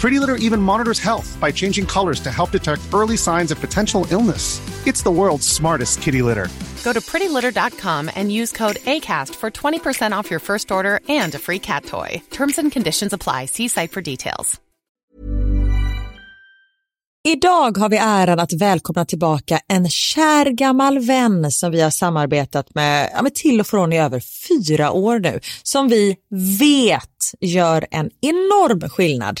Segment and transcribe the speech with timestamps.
[0.00, 4.06] Pretty Litter even monitors health by changing colors to help detect early signs of potential
[4.10, 4.60] illness.
[4.86, 6.48] It's the world's smartest kitty litter.
[6.84, 11.38] Go to prettylitter.com and use code ACAST for 20% off your first order and a
[11.38, 12.22] free cat toy.
[12.30, 13.46] Terms and conditions apply.
[13.46, 14.60] See site for details.
[17.28, 22.74] Idag har vi äran att välkomna tillbaka en kär gammal vän som vi har samarbetat
[22.74, 26.16] med, ja, med till och från i över fyra år nu, som vi
[26.58, 29.40] vet gör en enorm skillnad,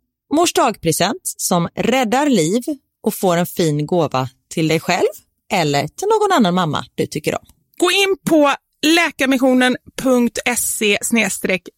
[0.31, 2.63] mors dagpresent som räddar liv
[3.03, 5.07] och får en fin gåva till dig själv
[5.51, 7.45] eller till någon annan mamma du tycker om.
[7.77, 8.53] Gå in på
[8.85, 10.97] läkarmissionen.se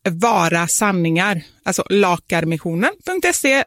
[0.10, 3.64] vara sanningar, alltså lakarmissionen.se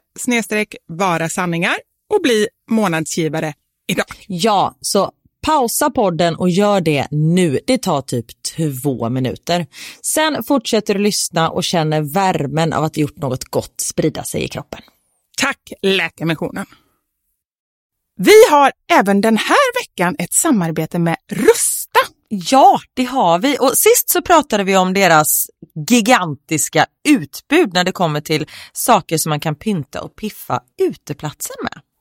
[0.87, 1.77] vara sanningar
[2.15, 3.55] och bli månadsgivare
[3.89, 4.07] idag.
[4.27, 7.61] Ja, så pausa podden och gör det nu.
[7.67, 9.67] Det tar typ två minuter.
[10.03, 14.45] Sen fortsätter du lyssna och känner värmen av att ha gjort något gott sprida sig
[14.45, 14.81] i kroppen.
[15.39, 16.67] Tack Läkarmissionen!
[18.19, 23.59] Vi har även den här veckan ett samarbete med Rusta Ja, det har vi.
[23.61, 25.47] Och sist så pratade vi om deras
[25.89, 31.81] gigantiska utbud när det kommer till saker som man kan pynta och piffa uteplatsen med.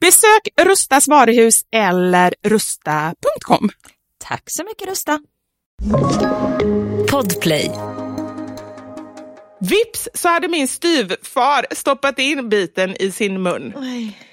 [0.00, 3.68] Besök Rustas varuhus eller rusta.com.
[4.24, 5.20] Tack så mycket Rusta.
[7.10, 7.70] Podplay.
[9.60, 13.72] Vips så hade min styvfar stoppat in biten i sin mun.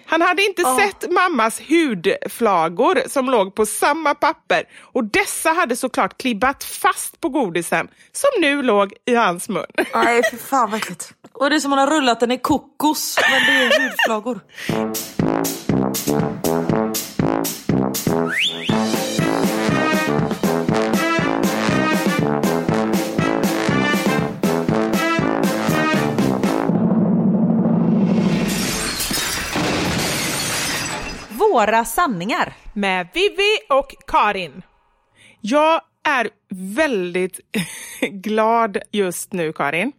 [0.05, 4.63] Han hade inte sett mammas hudflagor som låg på samma papper
[4.93, 9.65] och dessa hade såklart klibbat fast på godisen som nu låg i hans mun.
[9.93, 11.13] Nej, för fan vad äckligt.
[11.33, 14.39] Och det är som man har rullat den i kokos, men det är hudflagor.
[31.63, 32.53] Våra sanningar.
[32.73, 34.61] Med Vivi och Karin.
[35.41, 37.39] Jag är väldigt
[38.11, 39.91] glad just nu, Karin.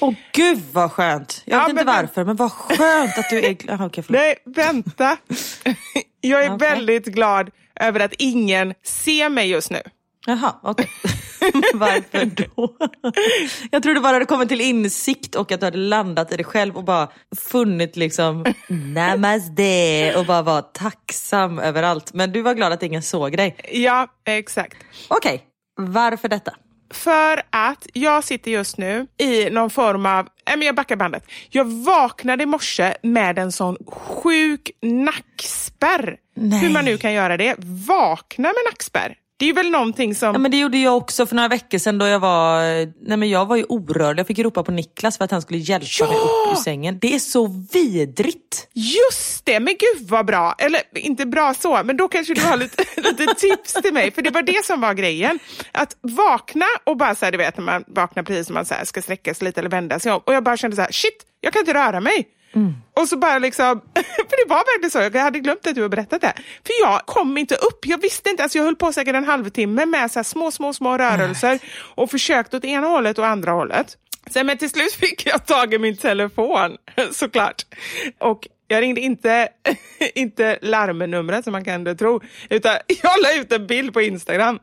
[0.00, 1.42] Åh gud vad skönt.
[1.44, 3.52] Jag vet Ja, inte men- varför, men vad skönt att du är.
[3.86, 4.08] Okej, förlåt.
[4.10, 5.16] Nej, vänta.
[6.20, 6.68] Jag är Okej.
[6.70, 7.50] väldigt glad
[7.80, 9.80] över att ingen ser mig just nu.
[10.26, 10.90] Jaha, okej.
[11.74, 12.76] Varför då?
[13.70, 16.76] Jag trodde bara du kommit till insikt och att du hade landat i dig själv
[16.76, 17.08] och bara
[17.50, 22.12] funnit liksom namaste och bara var tacksam över allt.
[22.14, 23.56] Men du var glad att ingen såg dig.
[23.72, 24.76] Ja, exakt.
[25.08, 25.42] Okej,
[25.76, 26.52] varför detta?
[26.90, 31.24] För att jag sitter just nu i någon form av, men jag backar bandet.
[31.48, 36.16] Jag vaknade i morse med en sån sjuk nackspärr.
[36.36, 36.60] Nej.
[36.60, 37.54] Hur man nu kan göra det.
[37.58, 39.16] Vakna med nackspärr.
[39.40, 40.32] Det är väl någonting som...
[40.32, 42.60] Ja, men det gjorde jag också för några veckor sedan då jag var,
[43.08, 44.20] nej men jag var ju orörlig.
[44.20, 46.98] Jag fick ropa på Niklas för att han skulle hjälpa mig upp ur sängen.
[47.00, 48.68] Det är så vidrigt.
[48.72, 50.54] Just det, men gud vad bra.
[50.58, 54.10] Eller inte bra så, men då kanske du har lite, lite tips till mig.
[54.10, 55.38] För det var det som var grejen.
[55.72, 58.74] Att vakna och bara så här, du vet när man vaknar precis som man så
[58.74, 60.20] här, ska sträcka sig lite eller vända sig om.
[60.26, 62.26] Och jag bara kände så här, shit, jag kan inte röra mig.
[62.96, 65.88] Och så bara liksom, för det var verkligen så, jag hade glömt att du har
[65.88, 66.32] berättat det.
[66.36, 69.86] För jag kom inte upp, jag visste inte, alltså jag höll på säkert en halvtimme
[69.86, 71.58] med så små, små, små rörelser
[71.94, 73.96] och försökte åt ena hållet och andra hållet.
[74.30, 76.76] Sen, men till slut fick jag tag i min telefon,
[77.12, 77.62] såklart.
[78.18, 79.48] Och jag ringde inte,
[80.14, 82.72] inte larmnumret som man kan tro, utan
[83.02, 84.58] jag la ut en bild på Instagram.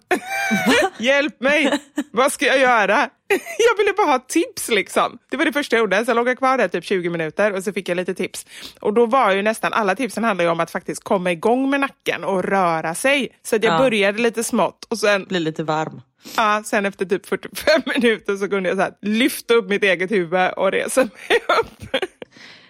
[1.00, 1.80] Hjälp mig!
[2.12, 3.10] Vad ska jag göra?
[3.58, 5.18] Jag ville bara ha tips liksom.
[5.30, 6.06] Det var det första jag gjorde.
[6.06, 8.46] Så jag låg kvar där typ 20 minuter och så fick jag lite tips.
[8.80, 12.24] Och då var ju nästan alla tipsen handlade om att faktiskt komma igång med nacken
[12.24, 13.30] och röra sig.
[13.44, 13.78] Så jag Ja.
[13.78, 16.02] började lite smått och sen Blir lite varm.
[16.38, 20.12] Ja, sen efter typ 45 minuter så kunde jag så här, lyfta upp mitt eget
[20.12, 21.96] huvud och resa mig upp.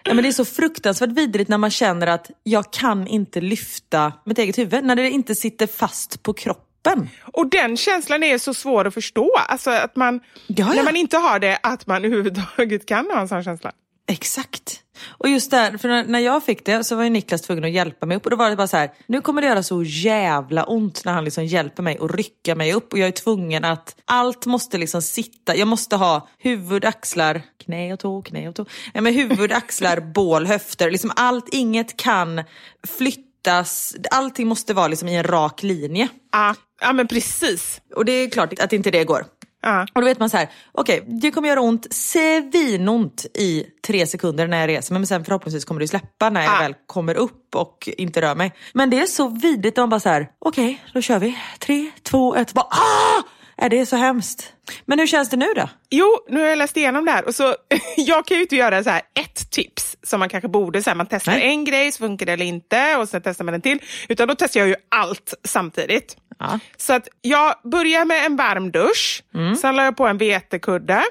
[0.07, 4.13] Ja, men det är så fruktansvärt vidrigt när man känner att jag kan inte lyfta
[4.25, 4.83] mitt eget huvud.
[4.83, 7.09] När det inte sitter fast på kroppen.
[7.33, 9.31] Och den känslan är så svår att förstå.
[9.47, 10.73] Alltså att man, Ja, ja.
[10.73, 13.71] när man inte har det, att man överhuvudtaget kan ha en sån känsla.
[14.09, 14.79] Exakt.
[15.07, 17.71] Och just där, för när- när jag fick det så var ju Niklas tvungen att
[17.71, 19.83] hjälpa mig upp och då var det bara så här, nu kommer det göra så
[19.83, 23.65] jävla ont när han liksom hjälper mig och rycka mig upp och jag är tvungen
[23.65, 28.55] att, allt måste liksom sitta, jag måste ha huvud, axlar, knä och tå, knä och
[28.55, 32.43] tå, nej men huvud, axlar, bål, höfter, liksom allt, inget kan
[32.87, 36.07] flyttas, allting måste vara liksom i en rak linje.
[36.31, 37.81] Ja, ja men precis.
[37.95, 39.25] Och det är klart att inte det går.
[39.93, 44.47] Och då vet man så här, okej, det kommer göra ont, svinont i tre sekunder
[44.47, 46.59] när jag reser mig, men sen förhoppningsvis kommer det släppa när jag Ah.
[46.61, 48.53] väl kommer upp och inte rör mig.
[48.73, 51.37] Men det är så vidrigt, man bara så här, okej, då kör vi.
[51.59, 53.23] Tre, två, ett, bara ah!
[53.57, 54.53] Är det är så hemskt.
[54.85, 55.69] Men hur känns det nu då?
[55.89, 57.55] Jo, nu har jag läst igenom det här och så,
[57.97, 60.97] jag kan ju inte göra så här ett tips som man kanske borde, så här,
[60.97, 61.47] man testar Nej.
[61.47, 63.79] en grej så funkar det eller inte och sen testar man en till.
[64.09, 66.17] Utan då testar jag ju allt samtidigt.
[66.39, 66.59] Ja.
[66.77, 69.23] Så att jag börjar med en varm dusch,
[69.61, 71.03] sen la jag på en vetekudde.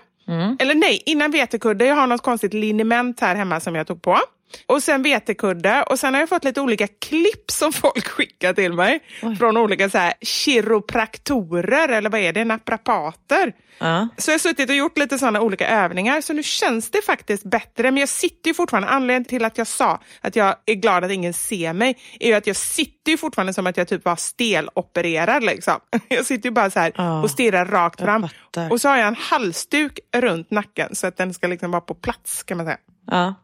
[0.59, 4.19] Eller nej, innan vetekudde, jag har något konstigt liniment här hemma som jag tog på.
[4.67, 8.73] Och sen vetekudde och sen har jag fått lite olika klipp som folk skickar till
[8.73, 9.01] mig.
[9.39, 13.53] Från olika så här kiropraktorer eller vad är det, naprapater.
[13.79, 14.09] Ja.
[14.17, 17.45] Så jag har suttit och gjort lite sådana olika övningar, så nu känns det faktiskt
[17.45, 17.91] bättre.
[17.91, 21.11] Men jag sitter ju fortfarande, anledningen till att jag sa att jag är glad att
[21.11, 24.17] ingen ser mig, är ju att jag sitter ju fortfarande som att jag typ var
[24.17, 25.45] stelopererad.
[25.45, 25.75] Liksom.
[26.09, 28.29] Jag sitter ju bara så här Ja, och stirrar rakt fram.
[28.71, 31.95] Och så har jag en halsduk runt nacken, så att den ska liksom vara på
[31.95, 32.79] plats kan man säga.
[33.11, 33.35] Ja.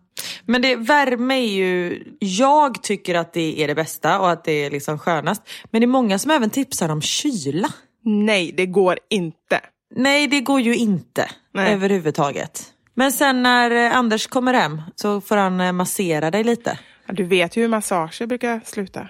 [0.47, 4.53] Men det, värme är ju, jag tycker att det är det bästa och att det
[4.65, 5.43] är liksom skönast.
[5.71, 7.69] Men det är många som även tipsar om kyla.
[8.05, 9.61] Nej, det går inte.
[9.97, 11.73] Nej, det går ju inte Nej.
[11.73, 12.65] överhuvudtaget.
[12.95, 16.79] Men sen när eh, Anders kommer hem så får han eh, massera dig lite.
[17.07, 19.09] Ja, Du vet ju hur massager brukar sluta.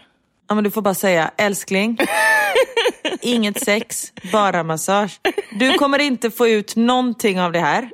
[0.49, 1.99] Ja, men du får bara säga älskling,
[3.21, 5.21] inget sex, bara massage.
[5.59, 7.91] Du kommer inte få ut någonting av det här.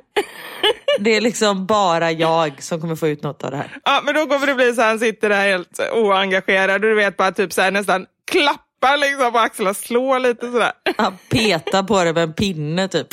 [0.99, 3.77] Det är liksom bara jag som kommer få ut något av det här.
[3.85, 6.95] Ja, men då kommer det bli så här, han sitter där helt oengagerad och du
[6.95, 10.71] vet bara typ så här, nästan klappar liksom på axlarna, slår lite sådär.
[10.97, 13.07] Han petar på det med en pinne typ.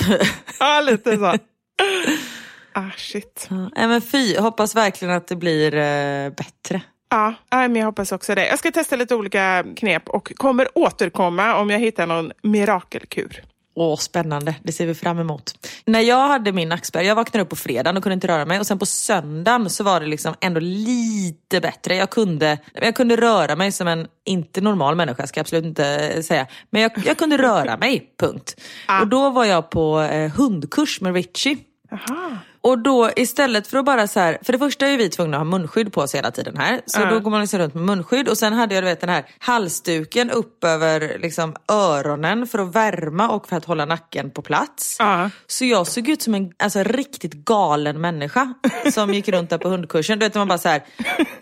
[0.61, 1.35] Ja, lite så.
[2.73, 3.49] Ah, shit.
[3.51, 6.81] Ja, men fy, hoppas verkligen att det blir eh, bättre.
[7.11, 8.47] Ja, men jag hoppas också det.
[8.47, 13.43] Jag ska testa lite olika knep och kommer återkomma om jag hittar någon mirakelkur.
[13.79, 14.55] Åh, spännande.
[14.63, 15.69] Det ser vi fram emot.
[15.85, 18.61] När jag hade min nackspärr, jag vaknade upp på fredagen och kunde inte röra mig
[18.61, 21.97] och sen på söndagen så var det liksom ändå lite bättre.
[21.97, 26.23] Jag kunde, jag kunde röra mig som en, inte normal människa ska jag absolut inte
[26.23, 28.61] säga, men jag, jag kunde röra mig, punkt.
[29.01, 31.57] Och då var jag på eh, hundkurs med Richie.
[31.93, 32.39] Aha.
[32.67, 35.41] Och då istället för att bara så här, för det första är vi tvungna att
[35.41, 36.81] ha munskydd på oss hela tiden här.
[36.87, 39.09] Så då går man liksom runt med munskydd och sen hade jag du vet den
[39.11, 44.43] här halsduken upp över liksom öronen för att värma och för att hålla nacken på
[44.43, 44.97] plats.
[44.99, 45.31] Ja.
[45.47, 48.55] Så jag såg ut som en alltså, riktigt galen människa
[48.93, 50.19] som gick runt där på hundkursen.
[50.19, 50.83] Du vet, man bara så här.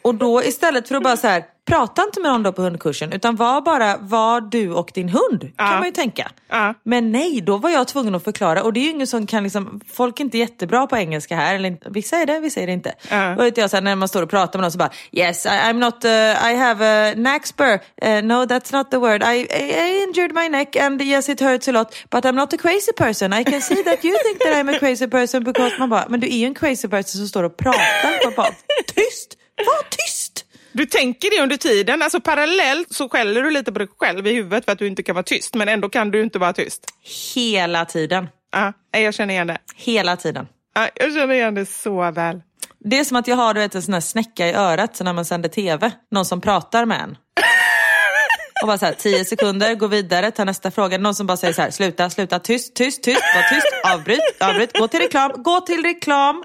[0.03, 3.13] Och då istället för att bara så här, prata inte med någon då på hundkursen
[3.13, 5.41] utan var bara var du och din hund.
[5.41, 5.71] Kan Ja.
[5.77, 6.31] man ju tänka.
[6.49, 6.75] Ja.
[6.83, 9.43] Men nej, då var jag tvungen att förklara och det är ju ingen som kan
[9.45, 12.73] liksom, folk är inte jättebra på engelska här, eller vissa är det, vissa är det
[12.73, 12.95] inte.
[13.11, 13.37] Ja.
[13.37, 15.47] Och vet jag, så här, när man står och pratar med någon så bara Yes,
[15.47, 16.11] I, I'm not, uh,
[16.53, 17.73] I have a nackspur.
[17.75, 19.23] Uh, no, that's not the word.
[19.23, 21.95] I, I, I injured my neck and yes it hurts a lot.
[22.11, 23.33] But I'm not a crazy person.
[23.33, 26.21] I can see that you think that I'm a crazy person because man bara, men
[26.21, 28.37] du är ju en crazy person som står och pratar.
[28.37, 28.49] Bara,
[28.95, 29.37] tyst!
[29.57, 30.24] Var tyst!
[30.77, 34.35] Du tänker det under tiden, alltså parallellt så skäller du lite på dig själv i
[34.35, 36.87] huvudet för att du inte kan vara tyst, men ändå kan du inte vara tyst.
[37.35, 38.29] Hela tiden.
[38.53, 39.59] Ja, jag känner igen det.
[39.77, 40.47] Hela tiden.
[40.75, 42.43] Ja, jag känner igen det så väl.
[42.79, 45.05] Det är som att jag har du vet, en sån här snäcka i örat så
[45.05, 45.91] när man sänder tv.
[46.11, 47.17] Någon som pratar med en.
[48.63, 50.99] Och bara så här, tio sekunder, gå vidare, ta nästa fråga.
[50.99, 54.79] Någon som bara säger så här, sluta, sluta, tyst, tyst, tyst, var tyst, avbryt, avbryt,
[54.79, 56.45] gå till reklam, gå till reklam.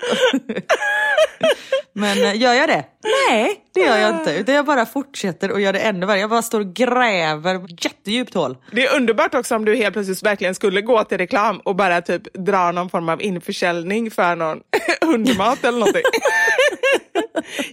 [1.94, 2.86] Men eh, gör jag det?
[3.30, 4.34] Nej, det gör jag inte.
[4.34, 6.20] Utan jag bara fortsätter och gör det ännu värre.
[6.20, 8.58] Jag bara står och gräver jättedjupt hål.
[8.72, 12.02] Det är underbart också om du helt plötsligt verkligen skulle gå till reklam och bara
[12.02, 14.60] typ dra någon form av införsäljning för någon
[15.02, 16.04] hundmat eller någonting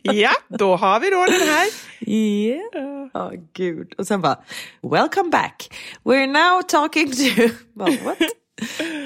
[0.02, 1.66] ja, då har vi då den här.
[2.00, 3.08] Yeah.
[3.14, 3.94] Ja, gud.
[3.98, 4.38] Och sen bara,
[4.82, 5.74] welcome back.
[6.04, 7.48] We're now talking to...
[7.72, 8.18] Bara, what?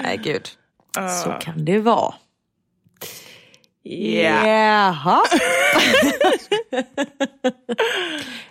[0.03, 0.49] Nej, gud.
[1.23, 2.13] Så kan det vara.
[3.83, 4.47] Ja.
[4.47, 5.23] Jaha.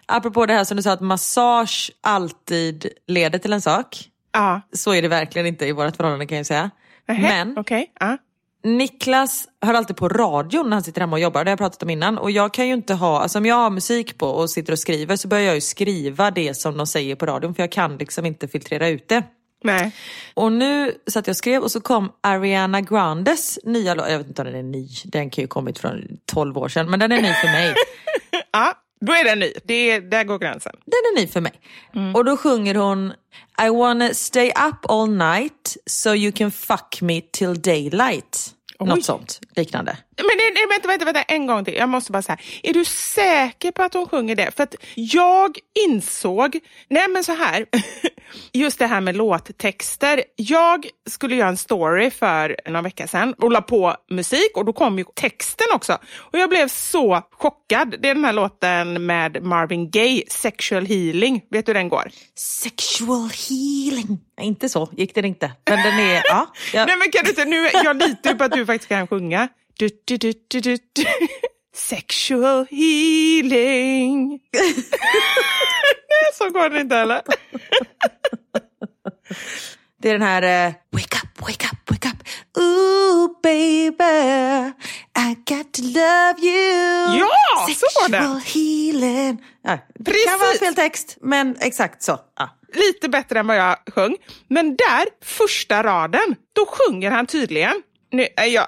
[0.07, 3.97] Apropå det här som du sa att massage alltid leder till en sak.
[4.33, 4.61] Ja.
[4.73, 6.71] Så är det verkligen inte i vårt förhållande kan jag säga.
[7.09, 7.93] Nähä, Men Okej.
[8.01, 8.19] Ja.
[8.63, 11.83] Niklas hör alltid på radion när han sitter hemma och jobbar, det har jag pratat
[11.83, 12.19] om innan.
[12.19, 14.79] Och jag kan ju inte ha, alltså om jag har musik på och sitter och
[14.79, 17.97] skriver så börjar jag ju skriva det som de säger på radion för jag kan
[17.97, 19.23] liksom inte filtrera ut det.
[19.65, 19.93] Nej.
[20.35, 24.11] Och nu satt jag och skrev och så kom Ariana Grandes nya låt.
[24.11, 26.91] Jag vet inte om den är ny, den kan ju kommit från 12 år sedan,
[26.91, 27.75] men den är ny för mig.
[28.53, 29.53] Ja, då är den ny.
[29.65, 30.73] Det är, där går gränsen.
[30.85, 31.53] Den är ny för mig.
[32.15, 33.13] Och då sjunger hon
[33.67, 38.55] I wanna stay up all night so you can fuck me till daylight.
[38.89, 39.97] Något sånt liknande.
[40.17, 41.75] Men nej, nej, vänta, vänta, vänta, en gång till.
[41.75, 44.51] Jag måste bara säga, är du säker på att hon sjunger det?
[44.57, 46.59] För att jag insåg,
[46.89, 47.67] nej men så här,
[48.53, 50.25] just det här med låttexter.
[50.37, 54.73] Jag skulle göra en story för några veckor sedan och la på musik och då
[54.73, 55.99] kom ju texten också.
[56.17, 57.95] Och jag blev så chockad.
[57.99, 61.43] Det är den här låten med Marvin Gaye, Sexual Healing.
[61.51, 62.11] Vet du hur den går?
[62.37, 64.19] Sexual healing.
[64.41, 65.53] Nej, inte så gick den inte.
[65.71, 66.53] Men den är, ja.
[66.73, 66.87] ja.
[66.87, 69.49] Nej men kan du inte, nu, jag litar på att du faktiskt kan sjunga.
[69.79, 71.05] Du, du, du, du, du, du.
[71.75, 74.29] Sexual healing.
[76.11, 77.23] Nej, så går det inte heller.
[80.03, 82.23] Det är den här eh, Wake up, wake up, wake up
[82.59, 84.73] Ooh baby
[85.19, 88.17] I got to love you Ja, så var det.
[88.19, 90.25] Sexual healing ja, Det Precis.
[90.25, 92.19] kan vara fel text, men exakt så.
[92.39, 92.49] Ja.
[92.75, 94.17] Lite bättre än vad jag sjöng.
[94.49, 97.83] Men där, första raden, då sjunger han tydligen.
[98.13, 98.47] Nu, jag,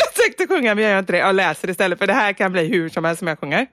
[0.00, 1.18] jag tänkte sjunga men jag gör inte det.
[1.18, 3.66] Jag läser istället för det här kan bli hur som helst som jag sjunger.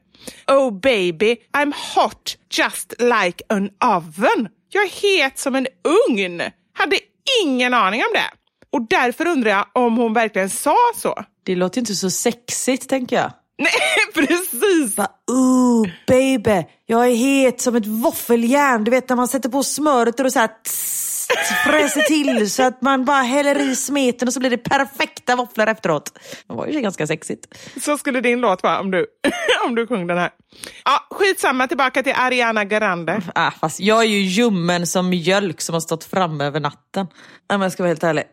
[0.47, 4.49] Oh baby, I'm hot just like an oven.
[4.69, 5.67] Jag är het som en
[6.07, 6.41] ugn.
[6.73, 6.99] Hade
[7.43, 8.29] ingen aning om det.
[8.71, 11.23] Och därför undrar jag om hon verkligen sa så.
[11.43, 13.31] Det låter inte så sexigt tänker jag.
[13.59, 13.71] Nej,
[14.13, 14.95] precis.
[14.95, 18.83] Bara, ooh baby, jag är het som ett våffeljärn.
[18.83, 21.27] Du vet när man sätter på smöret och så här tss,
[21.65, 25.67] fräser till så att man bara häller i smeten och så blir det perfekta våfflor
[25.67, 26.19] efteråt.
[26.47, 27.47] Det var ju ganska sexigt.
[27.81, 29.05] Så skulle din låt vara om du,
[29.65, 30.29] om du sjöng den här.
[30.85, 33.21] Ja, skitsamma, tillbaka till Ariana Grande.
[33.35, 37.07] Ah, fast jag är ju ljummen som mjölk som har stått framme över natten.
[37.49, 38.23] Men jag ska vara helt ärlig.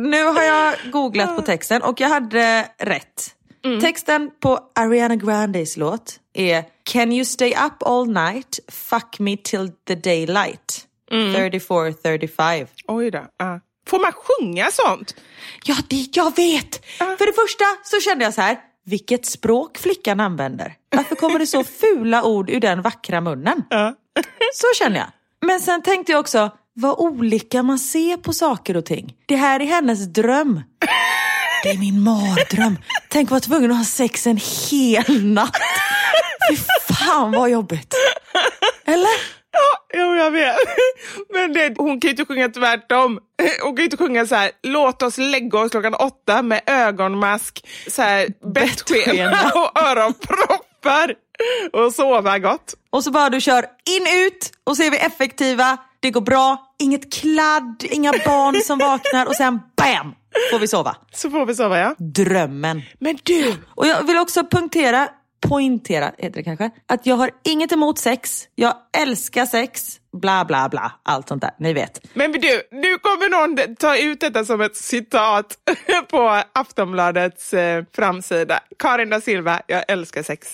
[0.00, 3.34] Nu har jag googlat på texten och jag hade rätt.
[3.80, 9.70] Texten på Ariana Grandes låt är Can you stay up all night, fuck me till
[9.88, 10.86] the daylight.
[11.10, 12.66] 34-35.
[12.88, 13.26] Oj då.
[13.38, 13.60] Ja.
[13.86, 15.14] Får man sjunga sånt?
[15.64, 16.86] Ja, det jag vet!
[16.96, 20.74] För det första så kände jag så här, vilket språk flickan använder.
[20.96, 23.62] Varför kommer det så fula ord ur den vackra munnen?
[24.54, 25.08] Så känner jag.
[25.46, 29.14] Men sen tänkte jag också, vad olika man ser på saker och ting.
[29.26, 30.62] Det här är hennes dröm.
[31.62, 32.78] Det är min mardröm.
[33.08, 34.40] Tänk att vara tvungen att ha sex en
[34.70, 35.56] hel natt.
[36.50, 36.56] Fy
[36.94, 37.94] fan vad jobbigt.
[38.84, 39.40] Eller?
[39.52, 40.56] Ja, jo, jag vet.
[41.32, 43.18] Men det, hon kan ju inte sjunga tvärtom.
[43.62, 47.66] Hon kan ju inte sjunga så här, låt oss lägga oss klockan åtta med ögonmask,
[47.88, 51.14] så här, bettskena och öronproppar
[51.72, 52.74] och sova gott.
[52.90, 53.66] Och så bara du kör
[53.96, 55.78] in ut och så är vi effektiva.
[56.02, 60.14] Det går bra, inget kladd, inga barn som vaknar och sen BAM!
[60.50, 60.96] Får vi sova.
[61.12, 61.94] Så får vi sova, ja.
[61.98, 62.82] Drömmen.
[62.98, 65.08] Men du, Och jag vill också punktera,
[65.48, 70.68] poängtera heter det kanske, att jag har inget emot sex, jag älskar sex, bla bla
[70.68, 72.00] bla, allt sånt där, ni vet.
[72.14, 75.56] men du, nu kommer någon ta ut detta som ett citat
[76.10, 78.60] på Aftonbladets eh, framsida.
[78.78, 80.48] Karin da Silva, jag älskar sex.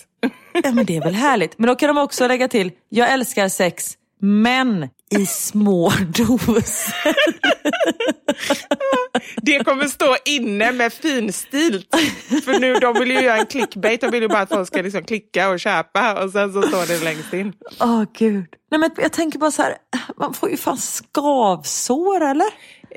[0.64, 1.58] Ja men det är väl härligt.
[1.58, 7.14] Men då kan de också lägga till, jag älskar sex, men i små doser.
[9.42, 11.88] Det kommer stå inne med finstilt.
[12.44, 14.00] För nu, de vill ju göra en clickbait.
[14.00, 16.86] De vill ju bara att folk ska liksom klicka och köpa och sen så står
[16.86, 17.52] det längst in.
[17.80, 18.46] Åh gud.
[18.70, 19.76] Nej men jag tänker bara så här,
[20.16, 22.46] man får ju fan skavsår eller?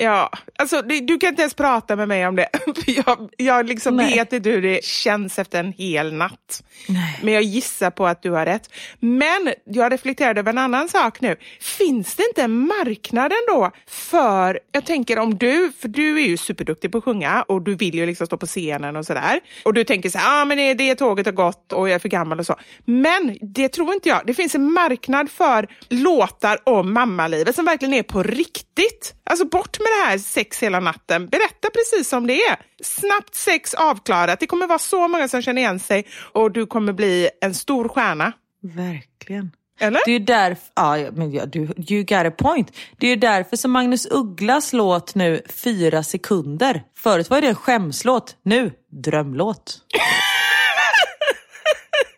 [0.02, 2.50] Ja, alltså det, du kan inte ens prata med mig om det.
[2.88, 4.16] Jag jag liksom Nej.
[4.16, 6.64] vet inte hur det känns efter en hel natt.
[6.88, 7.20] Nej.
[7.24, 8.70] Men jag gissar på att du har rätt.
[9.00, 11.36] Men jag reflekterade över en annan sak nu.
[11.60, 16.38] Finns det inte en marknad ändå för, jag tänker om du, för du är ju
[16.38, 19.40] superduktig på att sjunga och du vill ju liksom stå på scenen och sådär.
[19.66, 22.00] Och du tänker så här, ah, men det, det tåget har gått och jag är
[22.00, 22.56] för gammal och så.
[22.86, 24.22] Men det tror inte jag.
[24.26, 29.14] Det finns en marknad för låtar om mammalivet som verkligen är på riktigt.
[29.24, 31.28] Alltså bort med det här sex hela natten.
[31.28, 32.58] Berätta precis som det är.
[32.84, 34.40] Snabbt sex avklarat.
[34.40, 37.88] Det kommer vara så många som känner igen sig och du kommer bli en stor
[37.88, 38.34] stjärna.
[38.62, 39.52] Verkligen.
[39.80, 40.02] Eller?
[40.06, 42.72] Det är därför, ja, men ja, du, you got a point.
[42.98, 46.84] Det är därför som Magnus Ugglas låt nu fyra sekunder.
[46.98, 49.78] Förut var det en skämslåt, nu drömlåt.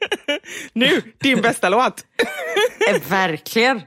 [0.74, 2.06] Nu, din bästa låt.
[2.90, 3.82] Eh, Verkligen.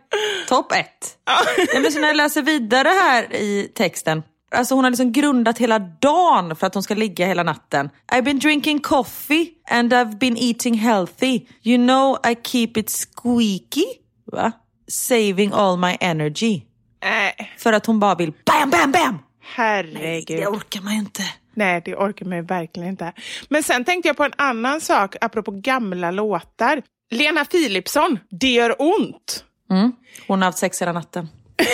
[0.48, 1.18] Topp ett.
[1.26, 4.22] Ja, men så när jag läser vidare här i texten.
[4.54, 7.90] Alltså hon har liksom grundat hela dagen för att hon ska ligga hela natten.
[8.12, 11.40] I've been drinking coffee and I've been eating healthy.
[11.62, 13.84] You know I keep it squeaky.
[14.32, 14.52] Va?
[14.88, 16.62] saving all my energy.
[17.02, 19.18] Nej, För att hon bara vill bam, bam, bam!
[19.56, 20.38] herregud.
[20.40, 21.22] Det orkar man ju inte.
[21.54, 23.12] Nej, det orkar man ju verkligen inte.
[23.48, 26.82] Men sen tänkte jag på en annan sak apropå gamla låtar.
[27.10, 29.44] Lena Philipsson, Det gör ont.
[29.70, 29.92] Mm.
[30.26, 31.28] Hon har haft sex hela natten.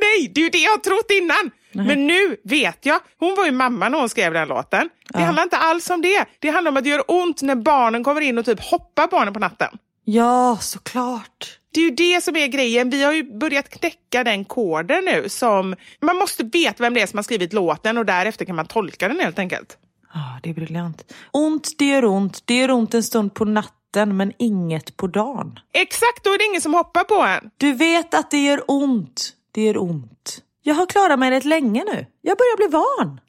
[0.00, 1.50] Nej, det är ju det jag har trott innan.
[1.86, 3.00] Men nu vet jag.
[3.18, 4.88] Hon var ju mamma när hon skrev den låten.
[5.08, 6.24] Det handlar inte alls om det.
[6.38, 9.34] Det handlar om att det gör ont när barnen kommer in och typ hoppar barnen
[9.34, 9.78] på natten.
[10.12, 11.58] Ja, såklart.
[11.74, 12.90] Det är ju det som är grejen.
[12.90, 15.28] Vi har ju börjat knäcka den koden nu.
[15.28, 18.66] som Man måste veta vem det är som har skrivit låten och därefter kan man
[18.66, 19.78] tolka den helt enkelt.
[20.14, 21.12] Ja, det är briljant.
[21.30, 22.42] Ont, det gör ont.
[22.44, 25.58] Det gör ont en stund på natten, men inget på dagen.
[25.72, 27.50] Exakt, då är det ingen som hoppar på en.
[27.56, 29.32] Du vet att det gör ont.
[29.52, 30.42] Det gör ont.
[30.62, 32.06] Jag har klarat mig rätt länge nu.
[32.22, 33.20] Jag börjar bli van.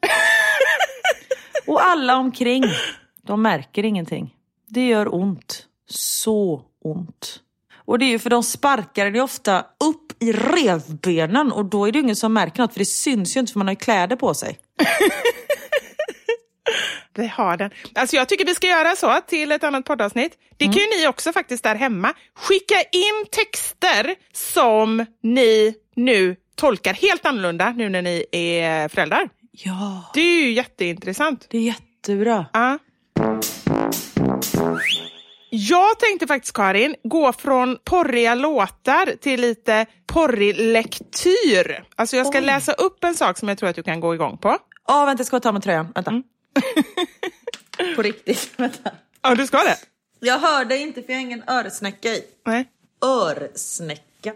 [1.67, 2.63] Och alla omkring,
[3.23, 4.35] de märker ingenting.
[4.67, 5.67] Det gör ont.
[5.89, 7.39] Så ont.
[7.85, 11.91] Och det är ju för de sparkar det ofta upp i revbenen och då är
[11.91, 14.15] det ingen som märker något för det syns ju inte för man har ju kläder
[14.15, 14.57] på sig.
[17.15, 17.71] Vi har den.
[17.95, 20.37] Alltså jag tycker vi ska göra så till ett annat poddavsnitt.
[20.57, 22.13] Det kan ju ni också faktiskt där hemma.
[22.35, 29.29] Skicka in texter som ni nu tolkar helt annorlunda nu när ni är föräldrar.
[29.51, 31.47] Ja, Det är ju jätteintressant.
[31.49, 32.45] det är jättebra.
[32.53, 32.79] Ja.
[35.53, 41.83] Jag tänkte faktiskt, Karin, gå från porriga låtar till lite porrig lektyr.
[41.95, 42.45] Alltså jag ska Oj.
[42.45, 44.57] läsa upp en sak som jag tror att du kan gå igång på.
[44.87, 45.91] Ja, vänta, jag ska ta med tröjan.
[45.95, 46.23] Vänta.
[47.95, 48.49] på riktigt.
[48.57, 48.91] Vänta.
[49.21, 49.77] Ja, du ska det?
[50.19, 52.23] Jag hör dig inte för jag har ingen örsnäcka i.
[52.45, 52.65] Nej.
[53.05, 54.33] Örsnäcka.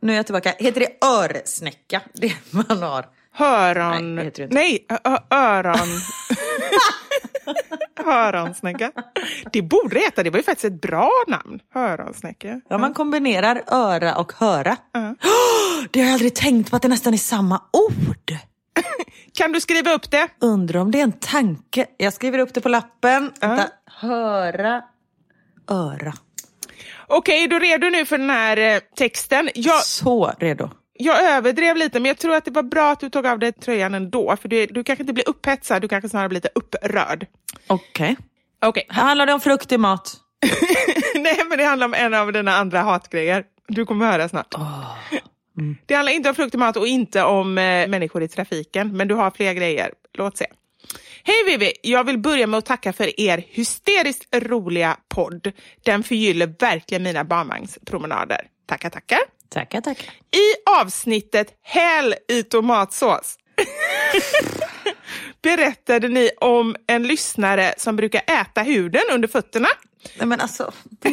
[0.00, 0.54] Nu är jag tillbaka.
[0.58, 2.00] Heter det örsnäcka?
[2.12, 3.06] Det man har.
[3.32, 4.14] Höron...
[4.14, 4.48] Nej.
[4.50, 4.86] Nej,
[5.30, 5.88] öron...
[7.96, 8.92] Höronsnäcka.
[9.52, 11.60] Det borde heta, det var ju faktiskt ett bra namn.
[11.74, 12.60] Höronsnäcka.
[12.68, 14.76] Ja, man kombinerar öra och höra.
[14.94, 15.10] Åh,
[15.90, 18.36] det har jag aldrig tänkt på att det nästan är samma ord.
[19.32, 20.28] Kan du skriva upp det?
[20.40, 21.86] Undrar om det är en tanke.
[21.96, 23.32] Jag skriver upp det på lappen.
[23.40, 23.68] Vänta.
[23.86, 24.82] Höra,
[25.70, 26.12] öra.
[27.06, 29.50] Okej, är du redo nu för den här eh, texten?
[29.54, 30.70] Jag, Så redo.
[30.98, 33.52] Jag överdrev lite, men jag tror att det var bra att du tog av dig
[33.52, 34.36] tröjan ändå.
[34.36, 37.26] För du, du kanske inte blir upphetsad, du kanske snarare blir lite upprörd.
[37.66, 38.16] Okej.
[38.64, 40.16] Okej, Handlar det om frukt i mat?
[41.14, 43.44] nej men det handlar om en av dina andra hatgrejer.
[43.68, 44.54] Du kommer höra snart.
[45.86, 49.08] Det handlar inte om frukt och mat och inte om eh, människor i trafiken, men
[49.08, 49.90] du har fler grejer.
[50.12, 50.46] Låt se.
[51.24, 51.72] Hej Vivi!
[51.82, 55.52] Jag vill börja med att tacka för er hysteriskt roliga podd.
[55.82, 58.40] Den förgyller verkligen mina barnvagnspromenader.
[58.66, 59.18] Tackar, tackar.
[59.48, 60.14] Tackar, tackar.
[60.14, 63.36] I avsnittet Häl i tomatsås
[65.42, 69.68] berättade ni om en lyssnare som brukar äta huden under fötterna.
[70.18, 70.72] Nej men alltså.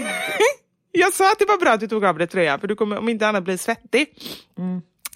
[0.91, 2.98] Jag sa att det var bra att du tog av dig tröjan för du kommer
[2.98, 4.08] om inte annat bli svettig.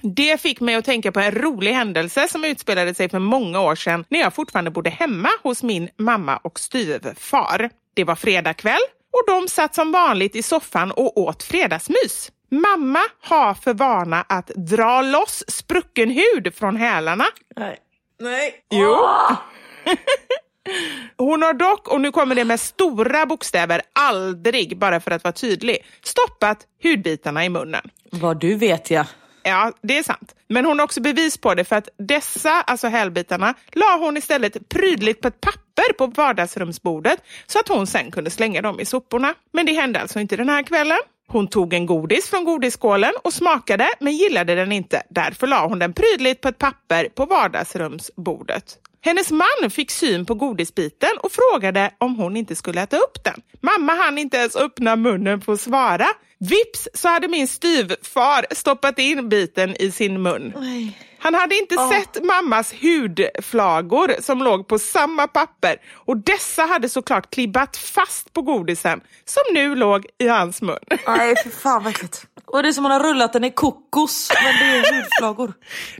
[0.01, 3.75] Det fick mig att tänka på en rolig händelse som utspelade sig för många år
[3.75, 7.69] sedan när jag fortfarande bodde hemma hos min mamma och styvfar.
[7.93, 12.31] Det var fredagkväll och de satt som vanligt i soffan och åt fredagsmys.
[12.61, 17.25] Mamma har för vana att dra loss sprucken hud från hälarna.
[17.55, 17.77] Nej.
[18.19, 18.53] Nej.
[18.71, 18.95] Jo.
[21.17, 25.31] Hon har dock, och nu kommer det med stora bokstäver, aldrig, bara för att vara
[25.31, 27.89] tydlig, stoppat hudbitarna i munnen.
[28.11, 29.05] Vad du vet jag.
[29.43, 30.35] Ja, det är sant.
[30.47, 34.69] Men hon har också bevis på det för att dessa, alltså hälbitarna, la hon istället
[34.69, 39.33] prydligt på ett papper på vardagsrumsbordet så att hon sen kunde slänga dem i soporna.
[39.53, 40.97] Men det hände alltså inte den här kvällen.
[41.27, 45.03] Hon tog en godis från godisskålen och smakade men gillade den inte.
[45.09, 48.77] Därför la hon den prydligt på ett papper på vardagsrumsbordet.
[49.01, 53.41] Hennes man fick syn på godisbiten och frågade om hon inte skulle äta upp den.
[53.61, 56.07] Mamma hann inte ens öppna munnen för att svara.
[56.39, 60.53] Vips så hade min styvfar stoppat in biten i sin mun.
[60.55, 60.97] Oj.
[61.25, 67.33] Han hade inte sett mammas hudflagor som låg på samma papper och dessa hade såklart
[67.33, 70.77] klibbat fast på godisen som nu låg i hans mun.
[71.07, 72.27] Nej, för fan vad äckligt.
[72.45, 75.53] Och det är som hon har rullat den i kokos, men det är hudflagor.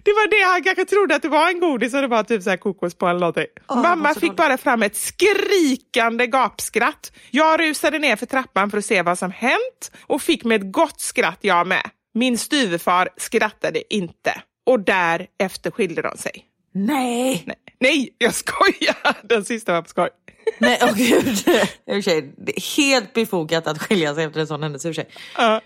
[0.04, 2.44] Det var det han kanske trodde att det var en godis och det var typ
[2.44, 3.48] så här kokos på eller någonting.
[3.68, 4.38] Åh, Mamma fick dåligt.
[4.38, 7.12] bara fram ett skrikande gapskratt.
[7.32, 10.72] Jag rusade ner för trappan för att se vad som hänt och fick med ett
[10.72, 11.90] gott skratt jag med.
[12.14, 16.46] Min styvfar skrattade inte och därefter skilde de sig.
[16.72, 17.44] Nej.
[17.46, 19.18] Nej, nej jag skojar!
[19.28, 20.10] Den sista var på skoj.
[20.58, 21.38] Nej, åh gud.
[22.04, 25.08] Sig, det är helt befogat att skilja sig efter en sån händelse sig.
[25.38, 25.62] Ja.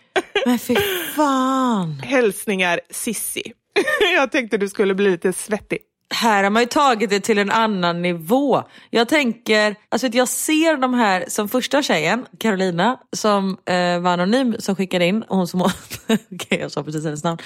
[0.45, 0.75] Men fy
[1.15, 1.99] fan.
[2.03, 3.53] Hälsningar Sissi.
[4.15, 5.79] Jag tänkte du skulle bli lite svettig.
[6.13, 8.63] här har man ju tagit det till en annan nivå.
[8.89, 14.55] Jag tänker, alltså jag ser de här, som första tjejen, Carolina, som eh, var anonym,
[14.59, 17.39] som skickade in, hon som, okej okay, jag sa precis hennes namn.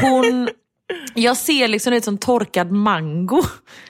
[0.00, 0.48] Hon,
[1.14, 3.42] jag ser liksom det som torkad mango.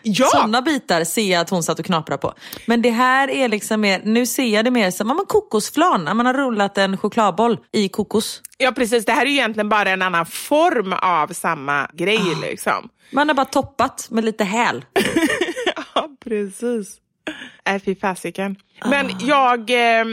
[0.02, 0.26] Ja!
[0.26, 2.34] Sådana bitar ser jag att hon satt och knaprade på.
[2.66, 6.14] Men det här är liksom mer, nu ser jag det mer som man kokosflan, när
[6.14, 8.42] man har rullat en chokladboll i kokos.
[8.58, 12.88] Ja precis, det här är ju egentligen bara en annan form av samma grej liksom.
[13.10, 14.84] Man har bara toppat med lite häl.
[15.94, 16.96] Ja, precis.
[17.64, 18.56] Äh, fy fasiken.
[18.84, 20.04] Men jag, eh,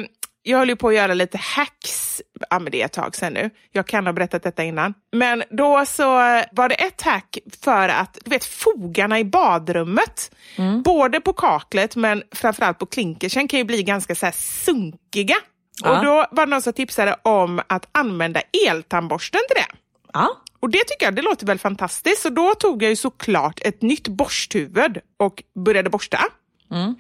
[0.43, 3.33] jag höll ju på att göra lite hacks, ja men det är ett tag sedan
[3.33, 3.49] nu.
[3.71, 4.93] Jag kan ha berättat detta innan.
[5.11, 6.03] Men då så
[6.51, 10.35] var det ett hack för att, du vet fogarna i badrummet,
[10.83, 15.35] både på kaklet men framförallt på klinkersen kan ju bli ganska så här sunkiga.
[15.83, 15.97] Ja.
[15.97, 19.77] Och då var det någon som tipsade om att använda eltandborsten till det.
[20.13, 20.41] Ja.
[20.59, 22.21] Och det tycker jag, det låter väl fantastiskt.
[22.21, 26.19] Så då tog jag ju såklart ett nytt borsthuvud och började borsta.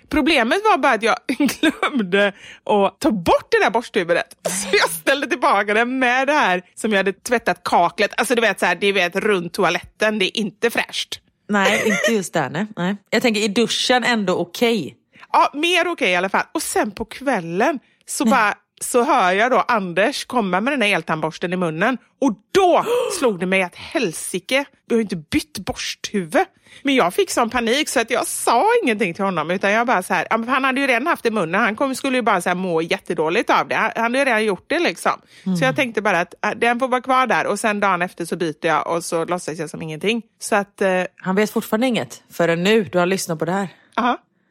[0.09, 2.27] Problemet var bara att jag glömde
[2.65, 4.37] att ta bort det där borsthuvudet.
[4.49, 8.11] Så jag ställde tillbaka det med det här som jag hade tvättat kaklet.
[8.17, 11.19] Alltså du vet, så här, det vet runt toaletten, det är inte fräscht.
[11.49, 12.67] Nej, inte just där nej.
[12.77, 12.95] nej.
[13.09, 14.95] Jag tänker i duschen ändå okej.
[15.31, 16.45] Ja, mer okej i alla fall.
[16.51, 20.95] Och sen på kvällen så bara så hör jag då Anders komma med den här
[20.95, 22.85] eltandborsten i munnen och då
[23.19, 26.45] slog det mig att helsike, vi har inte bytt borsthuvud.
[26.83, 30.03] Men jag fick sån panik så att jag sa ingenting till honom utan jag bara
[30.03, 32.21] så här, ja, han hade ju redan haft det i munnen, han kom, skulle ju
[32.21, 33.75] bara så här må jättedåligt av det.
[33.75, 35.21] Han, hade ju redan gjort det liksom.
[35.59, 38.25] Så jag tänkte bara att äh, den får vara kvar där och sen dagen efter
[38.25, 40.21] så byter jag och så låtsas jag som ingenting.
[40.39, 43.67] Så att, eh, Han vet fortfarande inget förrän nu du har lyssnat på det här.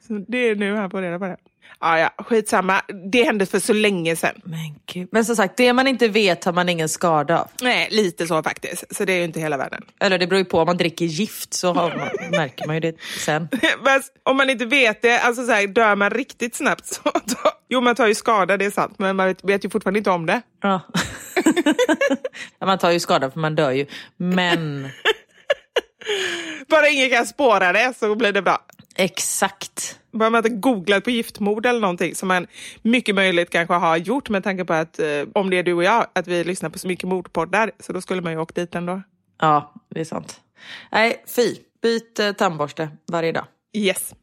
[0.06, 1.36] så det är nu han får reda på det.
[1.80, 2.82] Ja, ja, skitsamma.
[3.12, 4.40] Det hände för så länge sedan.
[4.44, 5.08] Men gud.
[5.12, 7.48] Men som sagt, det man inte vet har man ingen skada av.
[7.62, 8.96] Nej, lite så faktiskt.
[8.96, 9.82] Så det är ju inte hela världen.
[10.00, 12.80] Eller det beror ju på, om man dricker gift så har man, märker man ju
[12.80, 13.48] det sen.
[13.84, 17.50] Men om man inte vet det, alltså så här, dör man riktigt snabbt så då,
[17.68, 20.10] Jo, man tar ju skada, det är sant, men man vet, vet ju fortfarande inte
[20.10, 20.42] om det.
[20.62, 20.80] Ja,
[22.66, 23.86] man tar ju skada för man dör ju.
[24.16, 24.88] Men
[26.68, 28.58] Bara ingen kan spåra det så blir det bra.
[29.00, 30.00] Exakt.
[30.12, 32.46] Bara man inte googlat på giftmord eller någonting som man
[32.82, 35.84] mycket möjligt kanske har gjort med tanke på att eh, om det är du och
[35.84, 38.74] jag, att vi lyssnar på så mycket mordpoddar så då skulle man ju åkt dit
[38.74, 39.02] ändå.
[39.38, 40.40] Ja, det är sant.
[40.92, 41.56] Nej, fy.
[41.82, 43.44] Byt eh, tandborste varje dag.
[43.72, 44.14] Yes.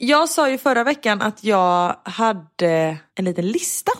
[0.00, 3.92] Jag sa ju förra veckan att jag hade en liten lista.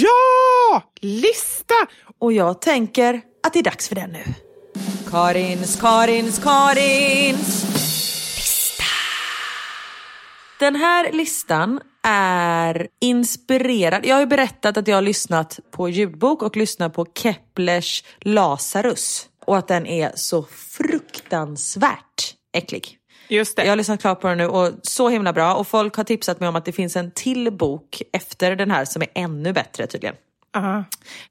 [0.00, 0.82] Ja!
[1.00, 1.74] Lista!
[2.20, 4.24] Och jag tänker att det är dags för den nu.
[5.10, 7.64] Karins, Karins, Karins
[8.36, 8.84] lista.
[10.58, 14.06] Den här listan är inspirerad.
[14.06, 19.26] Jag har ju berättat att jag har lyssnat på ljudbok och lyssnat på Keplers Lazarus.
[19.46, 22.96] Och att den är så fruktansvärt äcklig.
[23.28, 23.62] Just det.
[23.62, 25.54] Jag har lyssnat klart på den nu och så himla bra.
[25.54, 28.84] Och folk har tipsat mig om att det finns en till bok efter den här
[28.84, 30.16] som är ännu bättre tydligen.
[30.56, 30.84] Aha.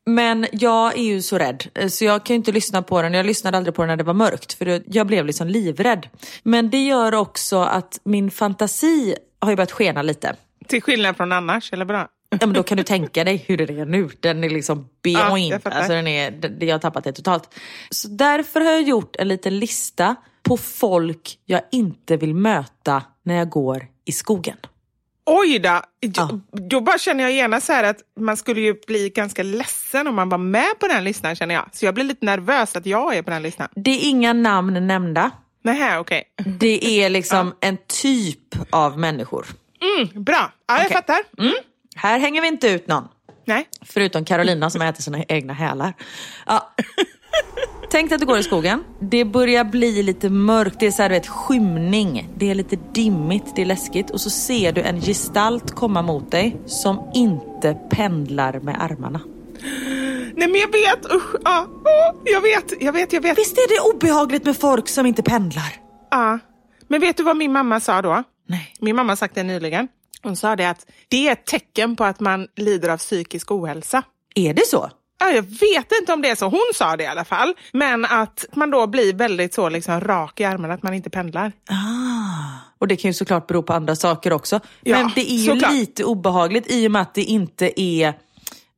[0.06, 3.14] Men jag är ju så rädd så jag kan ju inte lyssna på den.
[3.14, 6.08] Jag lyssnade aldrig på den när det var mörkt för det- jag blev liksom livrädd.
[6.44, 10.36] Men det gör också att min fantasi har ju börjat skena lite.
[10.68, 12.08] Till skillnad från annars, eller bra?
[12.32, 14.10] Ja, men då kan du tänka dig hur den är nu.
[14.20, 15.78] Den är liksom Ja, jag fattar.
[15.78, 17.56] alltså den är, det- jag har tappat det totalt.
[17.90, 23.36] Så därför har jag gjort en liten lista på folk jag inte vill möta när
[23.36, 24.58] jag går i skogen.
[25.32, 25.82] Oj då!
[26.00, 26.40] Ja.
[26.52, 30.30] Då bara känner jag gärna så att man skulle ju bli ganska ledsen om man
[30.30, 31.70] var med på den listan känner jag.
[31.72, 33.68] Så jag blir lite nervös att jag är på den listan.
[33.76, 35.32] Det är inga namn nämnda.
[35.64, 36.24] Nähä, okej.
[36.60, 39.46] Det är liksom en typ av människor.
[39.82, 40.94] Mm, bra, ja, jag Okej.
[40.94, 41.20] fattar.
[41.38, 41.54] Mm.
[41.96, 43.08] Här hänger vi inte ut någon.
[43.46, 43.68] Nej.
[43.82, 45.94] Förutom Carolina som äter sina egna hälar.
[46.46, 46.76] Ja.
[47.92, 48.84] Tänk att du går i skogen.
[49.00, 50.80] Det börjar bli lite mörkt.
[50.80, 52.30] Det är så här, du vet, skymning.
[52.38, 53.56] Det är lite dimmigt.
[53.56, 54.10] Det är läskigt.
[54.10, 59.22] Och så ser du en gestalt komma mot dig som inte pendlar med armarna.
[60.36, 61.68] Nej men jag vet, usch, ja,
[62.26, 63.38] jag vet, jag vet, jag vet.
[63.38, 65.74] Visst är det obehagligt med folk som inte pendlar?
[66.12, 66.40] Ja.
[66.88, 68.24] Men vet du vad min mamma sa då?
[68.48, 68.74] Nej.
[68.80, 69.88] Min mamma sagt det nyligen.
[70.24, 74.04] Hon sa det att det är ett tecken på att man lider av psykisk ohälsa.
[74.36, 74.90] Är det så?
[75.20, 77.54] Ja, jag vet inte om det är så, hon sa det i alla fall.
[77.74, 81.52] Men att man då blir väldigt så liksom rak i armarna, att man inte pendlar.
[81.70, 81.76] Ah.
[82.80, 84.60] Och det kan ju såklart bero på andra saker också.
[84.84, 85.72] Ja, Men det är ju såklart.
[85.72, 88.14] lite obehagligt i och med att det inte är...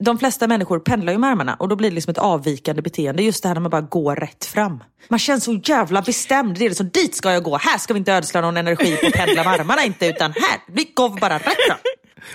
[0.04, 3.24] De flesta människor pendlar ju med armarna och då blir det liksom ett avvikande beteende.
[3.24, 4.84] Just det här när man bara går rätt fram.
[5.08, 6.58] Man känns så jävla bestämd.
[6.58, 7.58] Det är liksom, dit ska jag gå.
[7.58, 10.60] Här ska vi inte ödsla någon energi på att pendla med armarna inte utan här,
[10.68, 11.78] vi går bara rätt fram.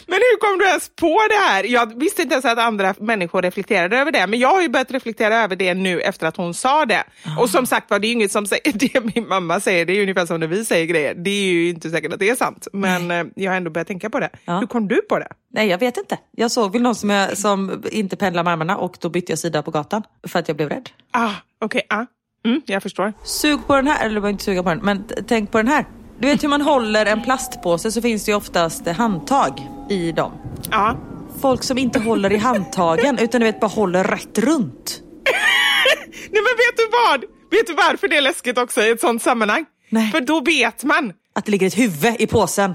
[0.07, 1.65] Men hur kom du ens på det här?
[1.65, 4.91] Jag visste inte ens att andra människor reflekterade över det, men jag har ju börjat
[4.91, 7.05] reflektera över det nu efter att hon sa det.
[7.25, 7.41] Ah.
[7.41, 10.03] Och som sagt var, det är inget som säger det min mamma säger, det är
[10.03, 11.15] ungefär som när vi säger grejer.
[11.15, 13.89] Det är ju inte säkert att det är sant, men eh, jag har ändå börjat
[13.89, 14.31] tänka på det.
[14.45, 14.59] Ja.
[14.59, 15.29] Hur kom du på det?
[15.53, 16.19] Nej, jag vet inte.
[16.31, 19.39] Jag såg väl någon som, jag, som inte pendlar med armarna och då bytte jag
[19.39, 20.91] sida på gatan för att jag blev rädd.
[21.11, 22.07] Ah, okej, ah.
[22.45, 23.13] Mm, jag förstår.
[23.25, 25.69] Sug på den här, eller du behöver inte suga på den, men tänk på den
[25.69, 25.85] här.
[26.19, 30.33] Du vet hur man håller en plastpåse så finns det ju oftast handtag i dem.
[30.71, 30.97] Ja.
[31.41, 35.03] Folk som inte håller i handtagen utan du vet bara håller rätt runt.
[36.31, 37.21] Nej men vet du vad?
[37.51, 39.65] Vet du varför det är läskigt också i ett sånt sammanhang?
[39.89, 40.11] Nej.
[40.11, 41.13] För då vet man.
[41.35, 42.75] Att det ligger ett huvud i påsen.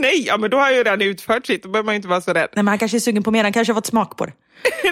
[0.00, 2.08] Nej, ja men då har jag ju redan utfört sitt, då behöver man ju inte
[2.08, 2.48] vara så rädd.
[2.54, 4.32] Nej men han kanske är sugen på mer, han kanske har fått smak på det.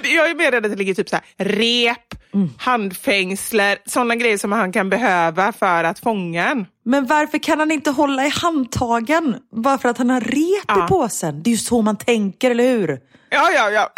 [0.09, 2.15] Jag är mer rädd att det ligger typ så här, rep,
[2.59, 6.67] handfängsler, sådana grejer som han kan behöva för att fånga en.
[6.85, 9.37] Men varför kan han inte hålla i handtagen?
[9.53, 10.85] Bara för att han har rep Ja.
[10.85, 11.43] i påsen.
[11.43, 13.01] Det är ju så man tänker, eller hur?
[13.31, 13.91] Ja, ja, ja.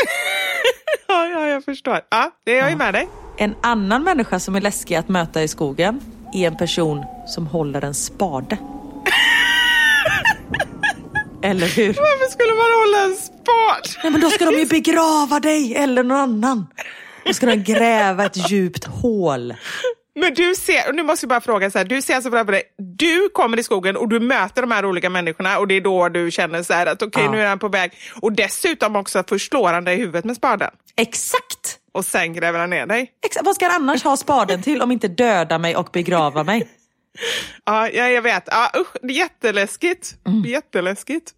[1.08, 2.00] ja, ja, jag förstår.
[2.10, 3.08] Ja, det är jag ju med dig.
[3.38, 6.00] En annan människa som är läskig att möta i skogen
[6.34, 8.58] är en person som håller en spade.
[11.42, 11.86] Eller hur?
[11.86, 14.02] Varför skulle man hålla en spad?
[14.02, 16.66] Nej men då ska de ju begrava dig eller någon annan.
[17.24, 19.54] Då ska de gräva ett djupt hål.
[20.20, 22.52] Men du ser, och nu måste jag bara fråga, så här, du ser alltså framför
[22.52, 22.62] dig,
[22.98, 26.08] du kommer i skogen och du möter de här olika människorna och det är då
[26.08, 27.30] du känner så här att okej Ja.
[27.30, 27.92] nu är han på väg.
[28.22, 31.78] Och dessutom också först slår han dig i huvudet med spaden Exakt!
[31.92, 33.10] och sen gräver han ner dig.
[33.26, 33.46] Exakt.
[33.46, 36.68] Vad ska han annars ha spaden till om inte döda mig och begrava mig?
[37.64, 38.42] Ja, ja jag vet.
[38.46, 40.16] Ja, usch, det är jätteläskigt.
[40.26, 40.44] Mm.
[40.44, 41.32] Jätteläskigt.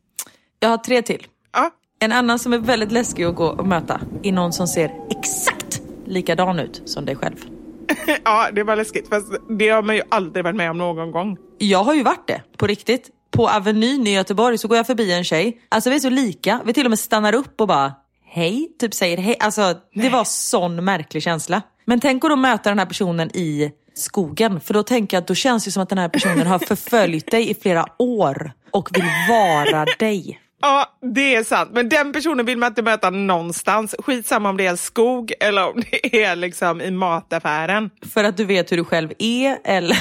[0.60, 1.26] Jag har tre till.
[1.52, 1.70] Ja.
[1.98, 5.82] En annan som är väldigt läskig att gå och möta är någon som ser exakt
[6.06, 7.36] likadan ut som dig själv.
[8.24, 9.08] ja, det var läskigt.
[9.08, 11.36] Fast det har man ju aldrig varit med om någon gång.
[11.58, 13.10] Jag har ju varit det, på riktigt.
[13.30, 15.60] På Avenyn i Göteborg så går jag förbi en tjej.
[15.68, 16.60] Alltså vi är så lika.
[16.64, 17.92] Vi till och med stannar upp och bara
[18.24, 19.36] hej, typ säger hej.
[19.40, 21.62] Alltså det var sån märklig känsla.
[21.84, 24.60] Men tänk att då möta den här personen i skogen.
[24.60, 27.30] För då tänker jag att då känns det som att den här personen har förföljt
[27.30, 30.40] dig i flera år och vill vara dig.
[30.62, 31.70] Ja, det är sant.
[31.72, 33.94] Men den personen vill man inte möta någonstans.
[33.98, 37.90] Skitsamma om det är skog eller om det är liksom i mataffären.
[38.12, 39.98] För att du vet hur du själv är eller...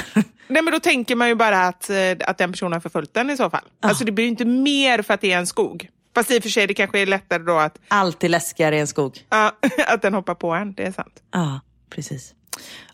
[0.48, 3.30] Nej, men då tänker man ju bara att, eh, att den personen har förföljt den
[3.30, 3.64] i så fall.
[3.82, 5.88] Alltså det blir ju inte mer för att det är en skog.
[6.14, 8.86] Fast i och för sig, det kanske är lättare då att, Alltid läskigare i en
[8.86, 9.18] skog.
[9.28, 9.52] ja,
[9.86, 10.72] att den hoppar på en.
[10.74, 11.22] Det är sant.
[11.32, 11.60] Ja,
[11.94, 12.34] precis.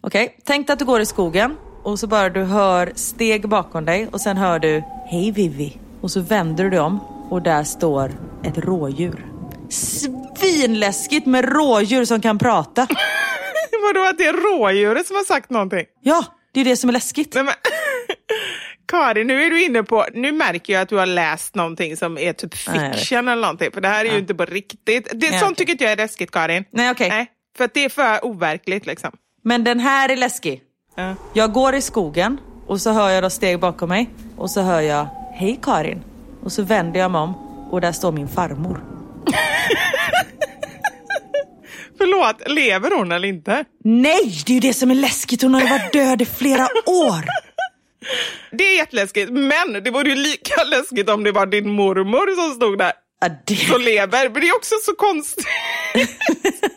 [0.00, 3.84] Okej, tänk dig att du går i skogen och så bara du hör steg bakom
[3.84, 5.78] dig och sen hör du Hej Vivi.
[6.00, 8.12] Och så vänder du dig om och där står
[8.44, 9.26] ett rådjur.
[10.38, 12.86] Svinläskigt med rådjur som kan prata.
[13.82, 15.84] Vadå att det är rådjuret som har sagt någonting?
[16.02, 17.34] Ja, det är det som är läskigt.
[17.34, 17.54] Nej, men...
[18.88, 22.18] Karin, nu är du inne på, nu märker jag att du har läst någonting som
[22.18, 25.08] är typ Nej, fiction eller någonting, för det här är ju inte på riktigt.
[25.12, 25.54] Det, Nej, sånt okej.
[25.56, 26.64] tycker inte jag är läskigt Karin.
[26.70, 27.08] Nej, okej.
[27.08, 29.12] Nej, för det är för overkligt liksom.
[29.46, 30.62] Men den här är läskig.
[30.96, 31.14] Ja.
[31.32, 34.80] Jag går i skogen och så hör jag då steg bakom mig och så hör
[34.80, 36.02] jag Hej Karin.
[36.42, 37.34] Och så vänder jag mig om
[37.70, 38.84] och där står min farmor.
[41.98, 43.64] Förlåt, lever hon eller inte?
[43.84, 45.42] Nej, det är ju det som är läskigt.
[45.42, 47.24] Hon har ju varit död i flera år.
[48.52, 52.54] Det är jätteläskigt, men det vore ju lika läskigt om det var din mormor som
[52.54, 53.74] stod där Ja, det...
[53.74, 54.28] och lever.
[54.28, 55.46] Men det är också så konstigt.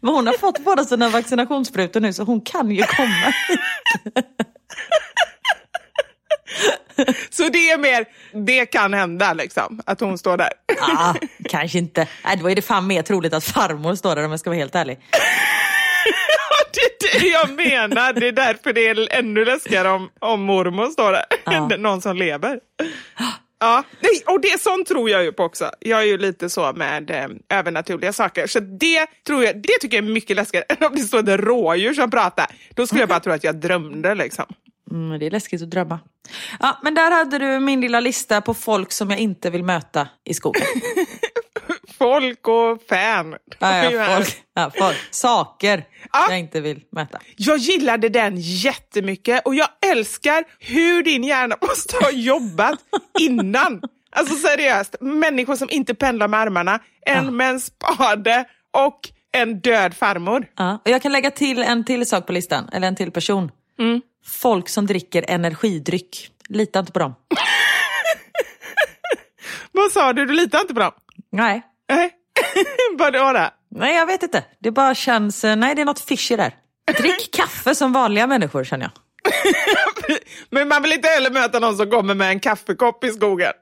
[0.00, 3.32] Men hon har fått båda sina vaccinationssprutor nu så hon kan ju komma.
[7.30, 8.04] Så det är mer,
[8.46, 10.52] det kan hända liksom, att hon står där.
[10.80, 11.14] ah,
[11.48, 12.08] kanske inte.
[12.24, 14.58] Nej, då är det fan mer troligt att farmor står där om jag ska vara
[14.58, 15.00] helt ärlig.
[16.74, 18.12] Det är det jag menar.
[18.12, 21.24] Det är därför det är ännu läskigare om, om mormor står där.
[21.44, 21.68] Ja.
[21.76, 22.58] Någon som lever.
[23.62, 25.70] Ja, nej, och det sånt tror jag ju på också.
[25.80, 28.46] Jag är ju lite så med eh, övernaturliga saker.
[28.46, 31.40] Så det tror jag, det tycker jag är mycket läskigare än om det står ett
[31.40, 32.46] rådjur som pratar.
[32.74, 34.44] Då skulle jag bara tro att jag drömde liksom.
[34.90, 36.00] Mm, det är läskigt att drömma.
[36.60, 40.08] Ja, men där hade du min lilla lista på folk som jag inte vill möta
[40.24, 40.62] i skogen.
[41.98, 43.36] Folk och fan.
[43.58, 44.96] Ja, ja, folk, ja, folk.
[45.10, 46.26] Saker Ja.
[46.28, 47.18] jag inte vill möta.
[47.36, 52.78] Jag gillade den jättemycket och jag älskar hur din hjärna måste ha jobbat
[53.20, 53.82] innan.
[54.16, 58.98] Alltså seriöst, människor som inte pendlar med armarna, en med en spade och
[59.32, 60.46] en död farmor.
[60.56, 63.50] Ja, och jag kan lägga till en till sak på listan, eller en till person.
[64.26, 66.30] Folk som dricker energidryck.
[66.48, 67.14] Lita inte på dem.
[69.72, 70.26] Vad sa du?
[70.26, 70.92] Du litar inte på dem?
[71.32, 71.62] Nej,
[71.94, 72.10] Nej.
[72.98, 73.48] Vadå då?
[73.70, 74.44] nej jag vet inte.
[74.58, 76.54] Det bara känns, eh, nej det är något fishy där.
[76.98, 78.92] Drick kaffe som vanliga människor känner jag.
[80.50, 83.52] Men man vill inte heller möta någon som kommer med en kaffekopp i skogen.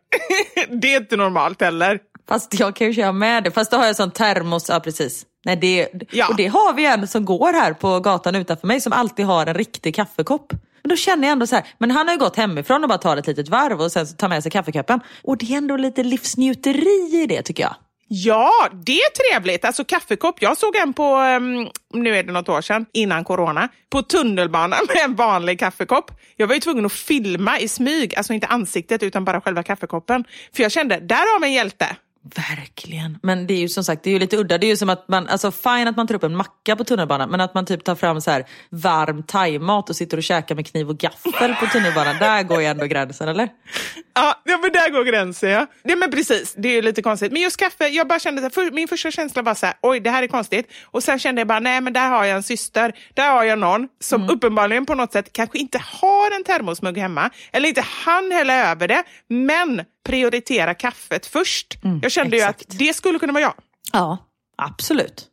[0.68, 1.98] det är inte normalt heller.
[2.28, 3.50] Fast jag kan ju köra med det.
[3.50, 5.26] Fast då har jag sån termos, ja precis.
[5.44, 6.28] Nej, det, Ja.
[6.28, 9.46] Och det har vi en som går här på gatan utanför mig som alltid har
[9.46, 10.52] en riktig kaffekopp.
[10.82, 12.98] Men då känner jag ändå så här, men han har ju gått hemifrån och bara
[12.98, 15.00] tar ett litet varv och sen tar med sig kaffekoppen.
[15.22, 17.74] Och det är ändå lite livsnjuteri i det tycker jag.
[18.12, 19.64] Ja, det är trevligt.
[19.64, 20.42] Alltså kaffekopp.
[20.42, 24.78] Jag såg en på, um, nu är det något år sedan, innan corona, på tunnelbanan
[24.94, 26.10] med en vanlig kaffekopp.
[26.36, 30.24] Jag var ju tvungen att filma i smyg, alltså inte ansiktet utan bara själva kaffekoppen.
[30.56, 31.96] För jag kände, där har vi en hjälte.
[32.22, 33.18] Verkligen.
[33.22, 34.58] Men det är ju som sagt det är ju lite udda.
[34.58, 36.84] Det är ju som att man, alltså fine att man tar upp en macka på
[36.84, 40.54] tunnelbanan men att man typ tar fram så här varm thaimat och sitter och käkar
[40.54, 42.16] med kniv och gaffel på tunnelbanan.
[42.18, 43.48] Där går ju ändå gränsen eller?
[44.14, 45.50] Ja, ja men där går gränsen.
[45.50, 45.66] Ja.
[45.82, 46.54] ja, men precis.
[46.56, 47.32] Det är ju lite konstigt.
[47.32, 50.00] Men just kaffe, jag bara kände, så för, min första känsla var så här, oj
[50.00, 50.72] det här är konstigt.
[50.84, 53.58] Och sen kände jag bara, nej men där har jag en syster, där har jag
[53.58, 58.32] någon som uppenbarligen på något sätt kanske inte har en termosmugg hemma, eller inte han
[58.32, 61.78] hälla över det, men prioritera kaffet först.
[62.02, 62.62] jag kände ju exakt.
[62.62, 63.54] att det skulle kunna vara jag.
[63.92, 64.18] Ja,
[64.56, 65.26] absolut.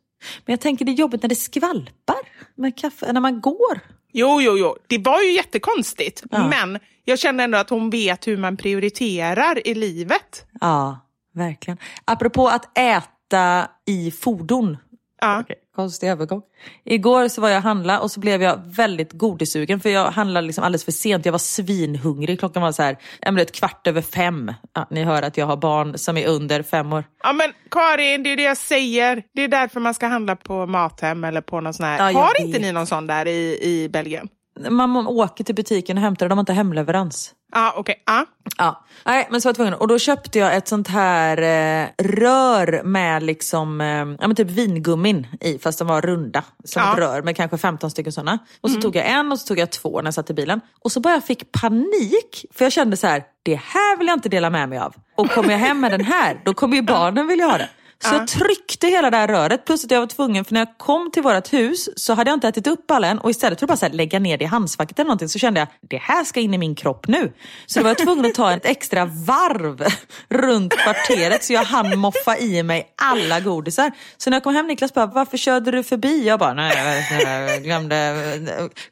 [0.44, 2.16] Men jag tänker det är jobbigt när det skvalpar
[2.54, 3.80] med kaffe, när man går.
[4.12, 4.76] Jo, jo, jo.
[4.86, 6.22] Det var ju jättekonstigt.
[6.30, 6.48] Ja.
[6.48, 10.46] Men jag kände ändå att hon vet hur man prioriterar i livet.
[10.60, 10.98] Ja,
[11.34, 11.78] verkligen.
[12.04, 14.76] Apropå att äta i fordon.
[15.20, 15.40] Ja.
[15.40, 16.42] Okej, konstig övergång.
[16.84, 20.64] Igår så var jag handla och så blev jag väldigt godisugen för jag handlade liksom
[20.64, 21.24] alldeles för sent.
[21.24, 22.38] Jag var svinhungrig.
[22.38, 22.96] Klockan var så här,
[23.40, 24.52] ett kvart över fem.
[24.74, 27.04] Ja, ni hör att jag har barn som är under fem år.
[27.22, 29.22] Ja men Karin, det är det jag säger.
[29.34, 32.12] Det är därför man ska handla på Mathem eller på någon sån här.
[32.12, 34.28] Ja, Har inte ni någon sån där i, i Belgien?
[34.70, 37.34] Man åker till butiken och hämtar de har inte hemleverans.
[37.52, 38.02] Ja, okej.
[38.06, 38.26] Ja.
[38.58, 39.74] Ja, nej men så var jag tvungen.
[39.74, 44.50] Och då köpte jag ett sånt här eh, rör med liksom, eh, ja men typ
[44.50, 46.44] vingummin i fast de var runda.
[46.64, 46.92] Som Ja.
[46.92, 48.38] ett rör med kanske 15 stycken sådana.
[48.60, 50.60] Och så tog jag en och så tog jag två när jag satt i bilen.
[50.84, 54.16] Och så bara jag fick panik för jag kände så här, det här vill jag
[54.16, 54.94] inte dela med mig av.
[55.16, 57.68] Och kommer jag hem med den här, då kommer ju barnen vilja ha det.
[58.04, 60.78] Så jag tryckte hela det här röret plus att jag var tvungen, för när jag
[60.78, 63.66] kom till vårt hus så hade jag inte ätit upp alla än och istället för
[63.66, 65.96] att bara så här lägga ner det i handskfacket eller någonting så kände jag det
[65.96, 67.32] här ska in i min kropp nu.
[67.66, 69.84] Så då var jag tvungen att ta ett extra varv
[70.30, 73.92] runt kvarteret så jag hann moffa i mig alla godisar.
[74.16, 76.26] Så när jag kom hem Niklas bara, varför körde du förbi?
[76.26, 76.72] Jag bara, nej
[77.20, 78.14] jag- jag glömde.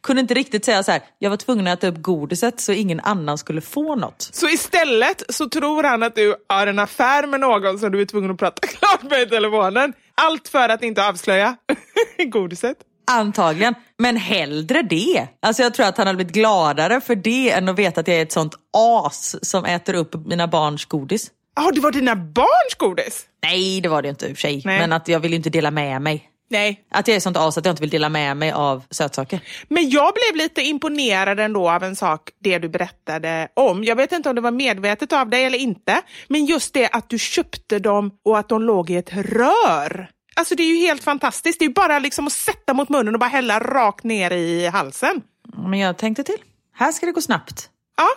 [0.03, 3.01] Kunde inte riktigt säga så här, jag var tvungen att äta upp godiset så ingen
[3.01, 4.29] annan skulle få något.
[4.33, 8.05] Så istället så tror han att du har en affär med någon som du är
[8.05, 9.93] tvungen att prata klart med i telefonen.
[10.15, 11.57] Allt för att inte avslöja
[12.27, 12.77] godiset.
[13.11, 15.29] Antagligen, men hellre det.
[15.43, 18.17] Alltså jag tror att han hade blivit gladare för det än att veta att jag
[18.17, 21.31] är ett sånt as som äter upp mina barns godis.
[21.57, 23.27] Ja, det var dina barns godis?
[23.43, 24.63] Nej, det var det inte i och för sig.
[24.65, 24.79] Nej.
[24.79, 26.31] Men att jag vill inte dela med mig.
[26.49, 26.85] Nej.
[26.91, 29.41] Att jag är sånt as att jag inte vill dela med mig av sötsaker.
[29.69, 33.85] Men jag blev lite imponerad ändå av en sak, det du berättade om.
[33.85, 37.09] Jag vet inte om det var medvetet av dig eller inte, men just det att
[37.09, 40.11] du köpte dem och att de låg i ett rör.
[40.37, 41.59] Alltså det är ju helt fantastiskt.
[41.59, 44.67] Det är ju bara liksom att sätta mot munnen och bara hälla rakt ner i
[44.67, 45.23] halsen.
[45.57, 46.39] Men jag tänkte till.
[46.75, 47.71] Här ska det gå snabbt.
[47.97, 48.09] Ja,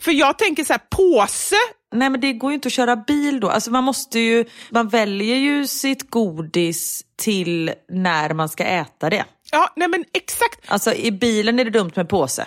[0.00, 1.56] för jag tänker så här, påse.
[1.92, 3.48] Nej men det går ju inte att köra bil då.
[3.48, 9.24] Alltså man måste ju, man väljer ju sitt godis till när man ska äta det.
[9.50, 10.60] Ja, nej men exakt.
[10.66, 12.46] Alltså i bilen är det dumt med påse.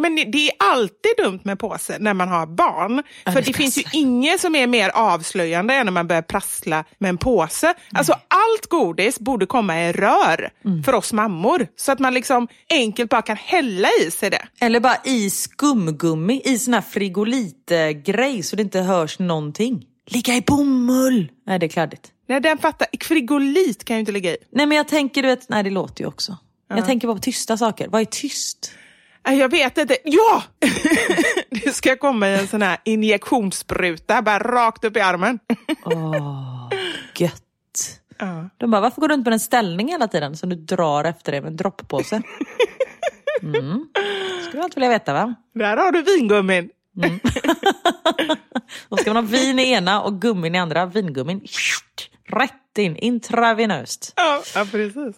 [0.00, 3.02] Men det är alltid dumt med påse när man har barn.
[3.24, 6.22] Ja, För det det finns ju inget som är mer avslöjande än när man börjar
[6.22, 7.74] prassla med en påse.
[7.94, 10.82] Alltså allt godis borde komma i rör Mm.
[10.84, 11.66] för oss mammor.
[11.76, 14.46] Så att man liksom enkelt bara kan hälla i sig det.
[14.60, 19.84] Eller bara i skumgummi, i sån här frigolitgrej så det inte hörs någonting.
[20.06, 21.32] Ligga i bomull!
[21.46, 22.12] Nej, det är kladdigt.
[22.26, 22.88] Nej, den fattar.
[23.00, 24.36] Frigolit kan jag ju inte lägga i.
[24.50, 26.36] Nej, men jag tänker, du vet, nej det låter ju också.
[26.68, 27.88] Jag tänker bara på tysta saker.
[27.88, 28.72] Vad är tyst?
[29.24, 29.96] Jag vet inte.
[30.04, 30.42] Ja!
[31.64, 35.38] det ska komma i en sån här injektionsspruta, bara rakt upp i armen.
[37.16, 37.42] Gött.
[38.18, 38.48] Ja.
[38.56, 41.32] De bara, varför går du runt med en ställning hela tiden som du drar efter
[41.32, 42.22] dig med en droppåse?
[43.42, 43.88] Mm.
[44.42, 45.34] Skulle du alltid vilja veta va?
[45.54, 46.70] Där har du vingummin.
[48.88, 50.86] Då ska man ha vin i ena och gummin i andra.
[50.86, 51.46] Vingummin,
[52.28, 54.12] rätt in, intravenöst.
[54.16, 55.16] Ja, ja, precis.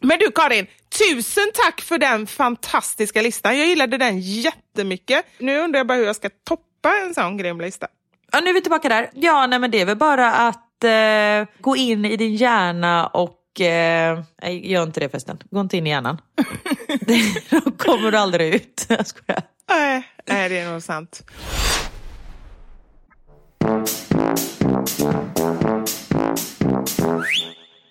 [0.00, 0.66] Men du Karin,
[0.98, 3.58] tusen tack för den fantastiska listan.
[3.58, 5.26] Jag gillade den jättemycket.
[5.38, 7.86] Nu undrar jag bara hur jag ska toppa en sån grym lista.
[8.32, 9.10] Ja, nu är vi tillbaka där.
[9.14, 13.60] Ja, nej, men det är väl bara att eh, gå in i din hjärna och...
[13.60, 15.38] Eh, nej, gör inte det förresten.
[15.50, 16.20] Gå inte in i hjärnan.
[17.50, 18.86] Då kommer du aldrig ut.
[18.88, 19.42] Jag skojar.
[19.70, 21.22] Nej, nej, det är nog sant.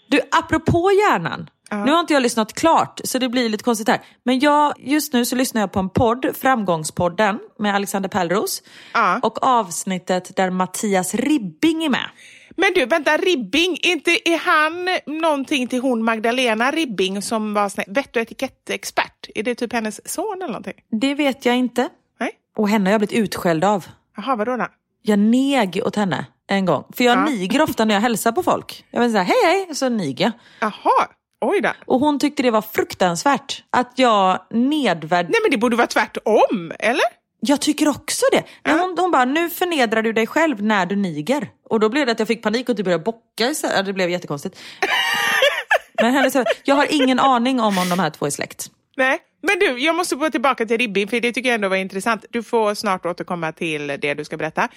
[0.10, 1.50] Du, apropå hjärnan.
[1.72, 4.02] Nu har inte jag lyssnat klart så det blir lite konstigt här.
[4.24, 8.64] Men jag, just nu så lyssnar jag på en podd, Framgångspodden med Alexander Pärlros.
[8.94, 9.20] Ja.
[9.24, 12.10] Och avsnittet där Mattias Ribbing är med.
[12.58, 14.88] Men du, vänta, Ribbing, inte är han
[15.22, 19.28] någonting till hon Magdalena Ribbing som var vett och etikettexpert?
[19.36, 20.74] Är det typ hennes son eller någonting?
[21.02, 21.90] Det vet jag inte.
[22.20, 22.32] Nej?
[22.58, 23.86] Och henne har jag blivit utskälld av.
[24.18, 24.68] Jaha, vadå då?
[25.02, 26.84] Jag neg åt henne en gång.
[26.94, 27.26] För jag Ja.
[27.26, 28.86] niger ofta när jag hälsar på folk.
[28.92, 30.32] Jag vill säga hej hej, så niger jag.
[30.60, 31.08] Jaha,
[31.42, 31.72] oj då.
[31.86, 35.26] Och hon tyckte det var fruktansvärt att jag nedvärd...
[35.30, 37.20] Nej men det borde vara tvärtom, eller?
[37.42, 38.44] Jag tycker också det.
[38.64, 41.50] Men hon, hon bara, nu förnedrar du dig själv när du niger.
[41.70, 43.50] Och då blev det att jag fick panik och typ började bocka.
[43.50, 43.76] istället.
[43.76, 44.60] Ja, Det blev jättekonstigt.
[46.02, 48.72] Men henne, jag har ingen aning om om de här två är släkt.
[48.98, 49.20] Nej.
[49.42, 52.26] Men du, jag måste gå tillbaka till Ribbing för det tycker jag ändå var intressant.
[52.30, 54.68] Du får snart återkomma till det du ska berätta.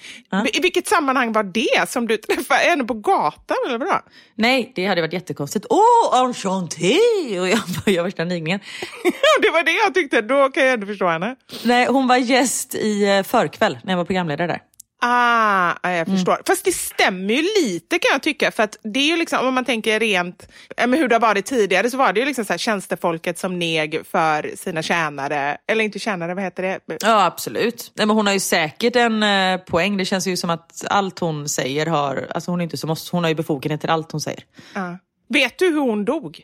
[0.53, 2.59] I vilket sammanhang var det som du träffade?
[2.59, 3.99] Henne på gatan eller vadå?
[4.35, 5.65] Nej, det hade varit jättekonstigt.
[5.69, 6.99] Åh, oh, enchanté!
[7.39, 8.59] Och jag började värsta nigningen.
[9.41, 11.35] det var det jag tyckte, då kan jag ändå förstå henne.
[11.63, 14.61] Nej, hon var gäst i eh, förkväll när jag var programledare där.
[15.05, 15.97] Ah, ja, Mm.
[15.97, 16.41] jag förstår.
[16.47, 18.51] Fast det stämmer ju lite kan jag tycka.
[18.51, 20.47] För att det är ju liksom, om man tänker rent
[20.77, 23.59] men hur det har varit tidigare så var det ju liksom så här, tjänstefolket som
[23.59, 25.57] neg för sina tjänare.
[25.67, 26.79] Eller inte tjänare, vad heter det?
[27.01, 27.91] Ja, absolut.
[27.95, 29.97] Nej, men hon har ju säkert en eh, poäng.
[29.97, 32.27] Det känns ju som att allt hon säger har...
[32.35, 33.09] Alltså hon är inte oss.
[33.11, 34.43] Hon har ju befogenhet till allt hon säger.
[34.75, 34.97] Ja.
[35.29, 36.41] Vet du hur hon dog?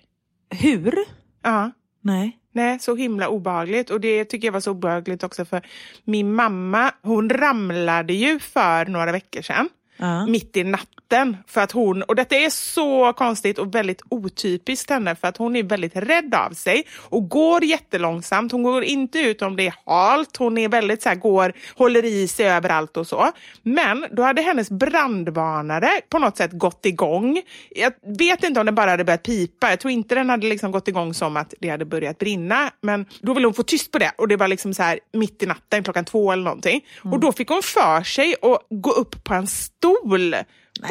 [0.60, 0.96] Hur?
[1.44, 1.72] Ja.
[2.02, 2.39] Nej.
[2.52, 3.90] Nej, så himla obehagligt.
[3.90, 5.62] Och det tycker jag var så obehagligt också för
[6.04, 9.70] min mamma, hon ramlade ju för några veckor sedan.
[9.98, 10.26] Ja.
[10.26, 10.99] Mitt i natten.
[11.48, 15.56] För att hon, och detta är så konstigt och väldigt otypiskt henne för att hon
[15.56, 18.52] är väldigt rädd av sig och går jättelångsamt.
[18.52, 20.38] Hon går inte ut om det är halt.
[20.38, 23.32] Hon är väldigt så här, går, håller i sig överallt och så.
[23.64, 27.42] Men då hade hennes brandvarnare på något sätt gått igång.
[27.70, 29.70] Jag vet inte om den bara hade börjat pipa.
[29.70, 32.72] Jag tror inte den hade liksom gått igång som att det hade börjat brinna.
[32.82, 35.44] Men då ville hon få tyst på det och det var liksom så här mitt
[35.44, 36.86] i natten klockan två eller någonting.
[37.04, 40.36] Och då fick hon för sig att gå upp på en stol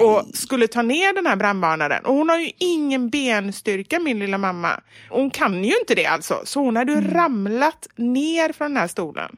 [0.09, 2.05] och skulle ta ner den här brandvarnaren.
[2.05, 4.81] Och hon har ju ingen benstyrka min lilla mamma.
[5.11, 6.41] Hon kan ju inte det alltså.
[6.45, 9.37] Så hon hade ju ramlat ner från den här stolen.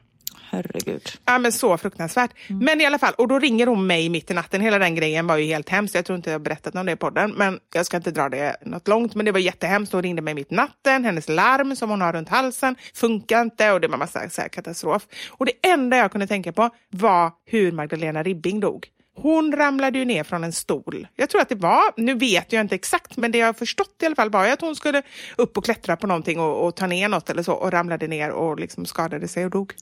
[0.51, 1.09] Herregud.
[1.25, 2.31] Ja men så fruktansvärt.
[2.47, 4.61] Men i alla fall, och då ringer hon mig mitt i natten.
[4.61, 5.95] Hela den grejen var ju helt hemskt.
[5.95, 7.31] Jag tror inte jag har berättat om det i podden.
[7.31, 9.15] Men jag ska inte dra det något långt.
[9.15, 9.93] Men det var jättehemskt.
[9.93, 11.05] Hon ringde mig mitt i natten.
[11.05, 13.71] Hennes larm som hon har runt halsen funkar inte.
[13.71, 15.07] Och det var massa så katastrof.
[15.29, 18.87] Och det enda jag kunde tänka på var hur Magdalena Ribbing dog.
[19.21, 21.07] Hon ramlade ju ner från en stol.
[21.15, 23.95] Jag tror att det var, nu vet jag inte exakt, men det jag har förstått
[24.01, 25.01] i alla fall var att hon skulle
[25.37, 28.31] upp och klättra på någonting och, och ta ner något eller så och ramlade ner
[28.31, 29.73] och liksom skadade sig och dog.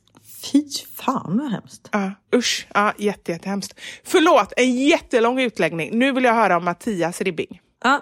[0.52, 0.64] Fy
[0.96, 1.90] fan vad hemskt.
[1.92, 2.68] Ja, usch.
[2.74, 3.80] Ja, jätte, jättehemskt.
[4.04, 6.00] Förlåt, en jättelång utläggning.
[6.00, 7.62] Nu vill jag höra om Mattias Ribbing.
[7.84, 8.02] Ja.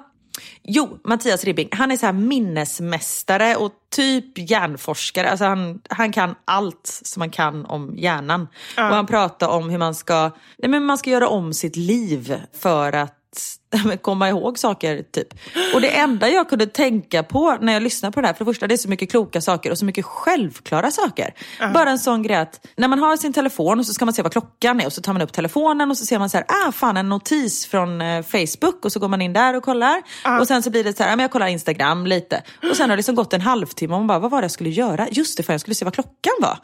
[0.63, 5.29] Jo, Mattias Ribbing, han är så här minnesmästare och typ hjärnforskare.
[5.29, 8.47] Alltså han, han kan allt som man kan om hjärnan.
[8.77, 12.41] Och han pratar om hur man ska, nej men man ska göra om sitt liv
[12.53, 13.13] för att
[14.01, 15.27] komma ihåg saker typ.
[15.73, 18.51] Och det enda jag kunde tänka på när jag lyssnade på det här, för det
[18.51, 21.33] första det är så mycket kloka saker och så mycket självklara saker.
[21.73, 24.21] Bara en sån grej att när man har sin telefon och så ska man se
[24.21, 26.45] vad klockan är och så tar man upp telefonen och så ser man så här,
[26.49, 30.01] ah fan en notis från eh, Facebook och så går man in där och kollar.
[30.41, 32.43] Och sen så blir det så här, ah, men jag kollar Instagram lite.
[32.69, 34.51] Och sen har det liksom gått en halvtimme och man bara, vad var det jag
[34.51, 35.07] skulle göra?
[35.11, 36.57] Just det, för jag skulle se vad klockan var.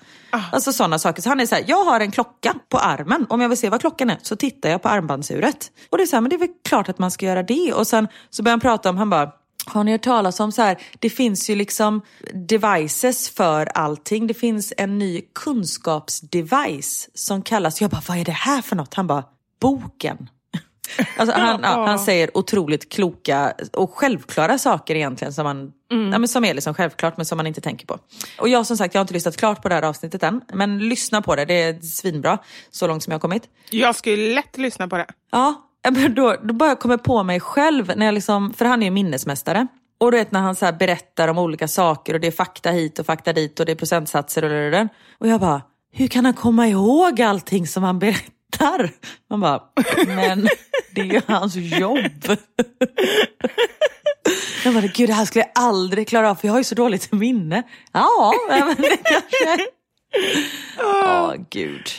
[0.51, 1.21] Alltså sådana saker.
[1.21, 3.25] Så han är så här, jag har en klocka på armen.
[3.29, 5.71] Om jag vill se vad klockan är så tittar jag på armbandsuret.
[5.89, 7.73] Och det är så här, men det är väl klart att man ska göra det.
[7.73, 9.31] Och sen så börjar han prata om, han bara,
[9.65, 12.01] har ni hört talas om så här, det finns ju liksom
[12.33, 14.27] devices för allting.
[14.27, 18.93] Det finns en ny kunskapsdevice som kallas, jag bara, vad är det här för något?
[18.93, 19.23] Han bara,
[19.61, 20.29] boken.
[21.17, 26.27] Alltså han, ja, han säger otroligt kloka och självklara saker egentligen som, man, ja, men
[26.27, 27.99] som är liksom självklart men som man inte tänker på.
[28.39, 30.41] Och jag som sagt, jag har inte lyssnat klart på det här avsnittet än.
[30.53, 32.37] Men lyssna på det, det är svinbra
[32.71, 33.43] så långt som jag har kommit.
[33.69, 35.07] Jag skulle lätt lyssna på det.
[35.31, 35.61] Ja,
[35.91, 38.91] då, då bara jag kommer på mig själv, när jag liksom, för han är ju
[38.91, 39.67] minnesmästare.
[39.97, 42.99] Och du vet när han så berättar om olika saker och det är fakta hit
[42.99, 44.87] och fakta dit och det är procentsatser och det, det.
[45.17, 45.61] Och jag bara,
[45.91, 48.89] hur kan han komma ihåg allting som han berättar?
[49.29, 49.61] Man bara,
[50.07, 50.47] men
[50.95, 52.37] det är ju hans jobb.
[54.65, 56.75] Jag bara, gud det här skulle jag aldrig klara av för jag har ju så
[56.75, 57.63] dåligt minne.
[57.91, 59.67] Ja, men det kanske...
[60.77, 61.89] Ja, gud.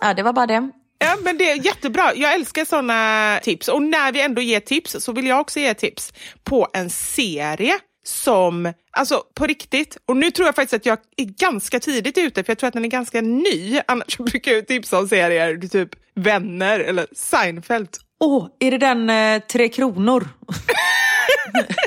[0.00, 0.70] Ja, det var bara det.
[1.04, 2.12] Ja, men det är jättebra.
[2.14, 3.68] Jag älskar såna tips.
[3.68, 6.12] Och när vi ändå ger tips så vill jag också ge tips
[6.44, 11.24] på en serie som, alltså på riktigt, och nu tror jag faktiskt att jag är
[11.24, 13.80] ganska tidigt ute för jag tror att den är ganska ny.
[13.88, 17.88] Annars brukar jag tipsa om serier, typ Vänner eller Seinfeld.
[18.20, 20.28] Åh, är det den eh, Tre Kronor?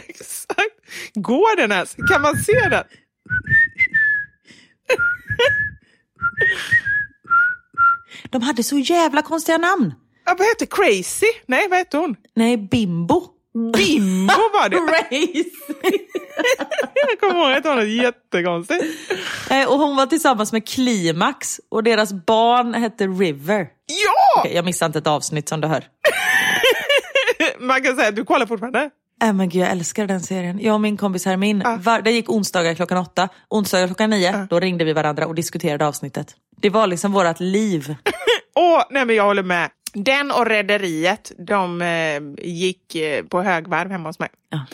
[0.08, 0.60] Exakt.
[1.14, 1.96] Går den ens?
[2.10, 2.84] Kan man se den?
[8.30, 9.94] De hade så jävla konstiga namn.
[10.26, 11.26] Ja, vad heter Crazy?
[11.46, 12.16] Nej, vad heter hon?
[12.36, 13.24] Nej, Bimbo.
[13.54, 14.78] Bimbo var det.
[14.78, 15.50] Race.
[16.94, 18.84] Jag kommer ihåg att det var något jättekonstigt.
[19.50, 23.68] Eh, och hon var tillsammans med Klimax och deras barn hette River.
[23.86, 24.42] Ja!
[24.42, 25.84] Okej, jag missade inte ett avsnitt som du hör.
[27.60, 28.90] Man kan säga att du kollar fortfarande.
[29.24, 30.60] Äh, men gud, jag älskar den serien.
[30.62, 33.30] Jag och min kompis Hermin, var, det gick onsdagar klockan åtta.
[33.50, 36.36] Onsdagar klockan nio, då ringde vi varandra och diskuterade avsnittet.
[36.64, 37.96] Det var liksom vårt liv.
[38.56, 39.70] Åh, nej men jag håller med.
[39.94, 44.30] Den och Rederiet, de eh, gick eh, på högvarv hemma hos mig.
[44.50, 44.66] Ja.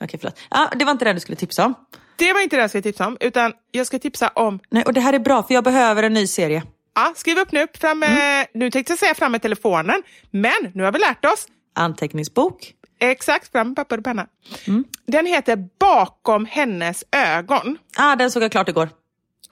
[0.00, 0.38] Okej, förlåt.
[0.50, 1.74] Ja, det var inte det du skulle tipsa om.
[2.16, 4.60] Det var inte det jag skulle tipsa om, utan jag ska tipsa om...
[4.70, 6.62] Nej, och det här är bra, för jag behöver en ny serie.
[6.94, 7.66] Ja, skriv upp nu.
[7.80, 11.46] Fram med, Nu tänkte jag säga fram med telefonen, men nu har vi lärt oss.
[11.74, 12.74] Anteckningsbok.
[13.00, 14.26] Exakt, fram med papper och penna.
[15.06, 17.78] Den heter Bakom hennes ögon.
[17.96, 18.88] Ah, den såg jag klart igår.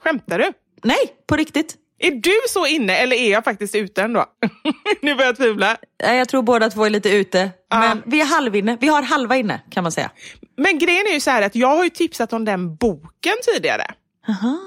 [0.03, 0.51] Skämtar du?
[0.83, 0.97] Nej,
[1.27, 1.75] på riktigt.
[1.99, 4.25] Är du så inne eller är jag faktiskt ute ändå?
[5.01, 5.77] nu börjar jag tvivla.
[5.97, 7.49] Jag tror båda två är lite ute.
[7.69, 7.79] Ja.
[7.79, 8.77] Men vi är halvinne.
[8.81, 10.11] Vi har halva inne kan man säga.
[10.57, 13.85] Men grejen är ju så här att jag har ju tipsat om den boken tidigare.
[14.29, 14.57] Aha.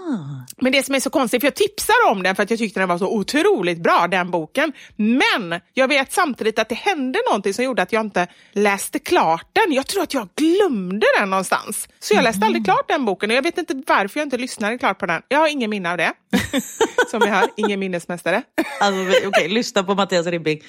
[0.60, 2.80] Men det som är så konstigt, för jag tipsar om den för att jag tyckte
[2.80, 4.72] den var så otroligt bra, den boken.
[4.96, 9.46] Men jag vet samtidigt att det hände någonting som gjorde att jag inte läste klart
[9.52, 9.72] den.
[9.72, 11.88] Jag tror att jag glömde den någonstans.
[12.00, 14.78] Så jag läste aldrig klart den boken och jag vet inte varför jag inte lyssnade
[14.78, 15.22] klart på den.
[15.28, 16.12] Jag har ingen minne av det.
[17.10, 18.42] som vi hör, ingen minnesmästare.
[18.80, 20.60] Alltså, Okej, lyssna på Mattias Ribbing.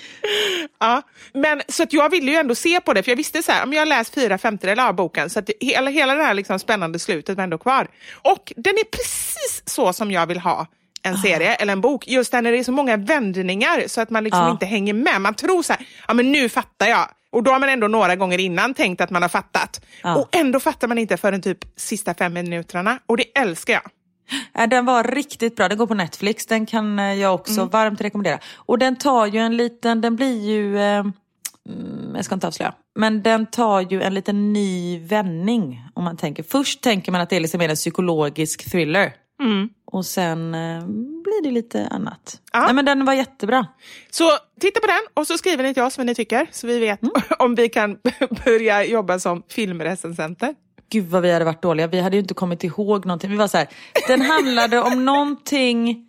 [0.80, 1.02] Ja,
[1.34, 3.64] men så att jag ville ju ändå se på det, för jag visste så här,
[3.64, 6.60] om jag läst fyra femtedelar av boken, så att det- hela, hela det här liksom
[6.60, 7.88] spännande slutet var ändå kvar.
[8.22, 10.68] Och den är precis så som jag vill ha
[11.06, 14.10] en serie eller en bok, just där när det är så många vändningar så att
[14.10, 14.52] man liksom Ja.
[14.52, 15.22] inte hänger med.
[15.22, 17.10] Man tror så här, ja men nu fattar jag.
[17.32, 19.82] Och då har man ändå några gånger innan tänkt att man har fattat.
[20.04, 20.16] Ja.
[20.16, 23.00] Och ändå fattar man inte förrän typ sista fem minuterna.
[23.08, 23.84] Och det älskar jag.
[24.58, 25.70] Äh, Den var riktigt bra.
[25.70, 26.46] Den går på Netflix.
[26.46, 28.40] Den kan eh, jag också varmt rekommendera.
[28.56, 31.06] Och den tar ju en liten, den blir ju, eh,
[31.70, 35.82] mm, jag ska inte avslöja, men den tar ju en liten ny vändning.
[35.94, 36.44] Om man tänker.
[36.44, 39.14] Först tänker man att det är liksom en psykologisk thriller.
[39.86, 40.86] Och sen eh,
[41.24, 42.42] blir det lite annat.
[42.54, 42.60] Ja.
[42.60, 43.68] Nej, men den var jättebra.
[44.12, 46.80] Så titta på den och så skriver ni till oss vad ni tycker så vi
[46.80, 47.00] vet
[47.40, 47.98] om vi kan
[48.46, 50.56] börja jobba som filmrecensenter.
[50.94, 51.88] Gud vad vi hade varit dåliga.
[51.88, 53.32] Vi hade ju inte kommit ihåg någonting.
[53.32, 53.68] Vi var så här,
[54.08, 56.06] den handlade om någonting,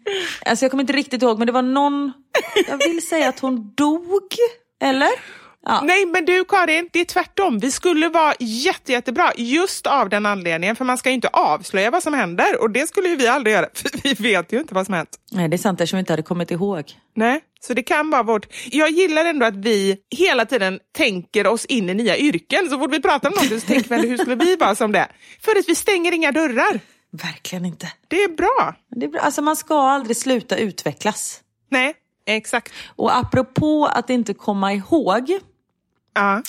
[0.47, 2.12] alltså jag kommer inte riktigt ihåg, men det var någon,
[2.68, 4.22] jag vill säga att hon dog,
[4.82, 5.11] eller?
[5.66, 5.80] Ja.
[5.85, 7.59] Nej, men du Karin, det är tvärtom.
[7.59, 11.91] Vi skulle vara jätte, jättebra just av den anledningen, för man ska ju inte avslöja
[11.91, 14.74] vad som händer och det skulle ju vi aldrig göra, för vi vet ju inte
[14.74, 15.11] vad som hänt.
[15.32, 16.85] Nej, det är sant eftersom vi inte hade kommit ihåg.
[17.16, 18.47] Nej, så det kan vara vårt...
[18.71, 22.71] Jag gillar ändå att vi hela tiden tänker oss in i nya yrken.
[22.71, 24.93] Så fort vi pratar om någonting så tänker vi, "Eller hur skulle vi vara som
[24.93, 25.09] det?
[25.41, 26.81] För att vi stänger inga dörrar.
[27.11, 27.93] Verkligen inte.
[28.09, 28.75] Det är bra.
[28.97, 29.21] Det är bra.
[29.21, 31.41] Alltså man ska aldrig sluta utvecklas.
[31.71, 31.95] Nej,
[32.27, 32.73] exakt.
[32.97, 35.39] Och apropå att inte komma ihåg.
[36.15, 36.43] Ja.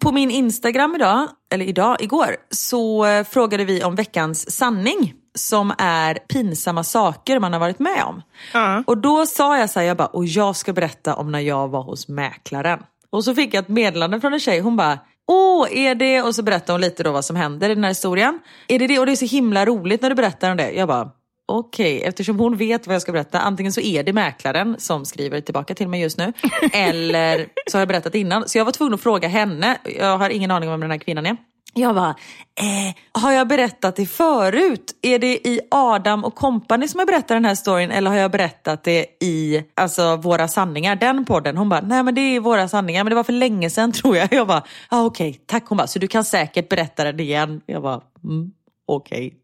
[0.00, 5.14] På min Instagram idag, eller idag, igår, så eh, frågade vi om veckans sanning.
[5.38, 8.22] Som är pinsamma saker man har varit med om.
[8.52, 8.82] Ja.
[8.86, 11.68] Och då sa jag så här, jag bara, och jag ska berätta om när jag
[11.68, 12.78] var hos mäklaren.
[13.10, 16.34] Och så fick jag ett meddelande från en tjej, hon bara, åh, är det, och
[16.34, 18.38] så berättade hon lite då vad som händer i den här historien.
[18.68, 18.98] Är det det?
[18.98, 20.72] Och det är så himla roligt när du berättar om det.
[20.72, 21.10] Jag bara,
[21.48, 25.40] okej, eftersom hon vet vad jag ska berätta, antingen så är det mäklaren som skriver
[25.40, 26.32] tillbaka till mig just nu,
[26.72, 28.48] eller så har jag berättat innan.
[28.48, 30.98] Så jag var tvungen att fråga henne, jag har ingen aning om vem den här
[30.98, 31.36] kvinnan är.
[31.74, 32.14] Jag bara,
[32.60, 34.98] eh, har jag berättat det förut?
[35.02, 38.30] Är det i Adam och Company som jag berättar den här storyn eller har jag
[38.30, 41.56] berättat det i alltså, Våra sanningar, den podden?
[41.56, 44.16] Hon bara, nej men det är Våra sanningar, men det var för länge sedan tror
[44.16, 44.28] jag.
[44.32, 45.64] Jag bara, ah, okej, tack.
[45.66, 47.60] Hon bara, så du kan säkert berätta den igen.
[47.66, 48.52] Jag bara, mm,
[48.86, 49.34] okej.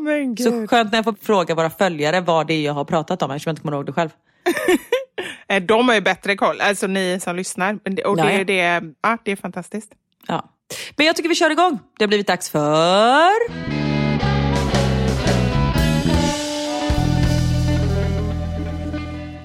[0.00, 0.46] Men gud.
[0.46, 3.30] Så skönt när jag får fråga våra följare vad det är jag har pratat om
[3.30, 4.10] eftersom jag inte kommer ihåg det själv.
[5.48, 7.74] Eh, De har ju bättre koll, alltså ni som lyssnar.
[7.84, 8.44] Och det, Ja, är ja.
[8.44, 9.92] det, ja, det är fantastiskt.
[10.28, 10.50] Ja.
[10.96, 11.78] Men jag tycker vi kör igång.
[11.98, 13.30] Det har blivit dags för...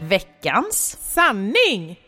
[0.09, 0.97] Veckans.
[1.01, 1.99] Sanning!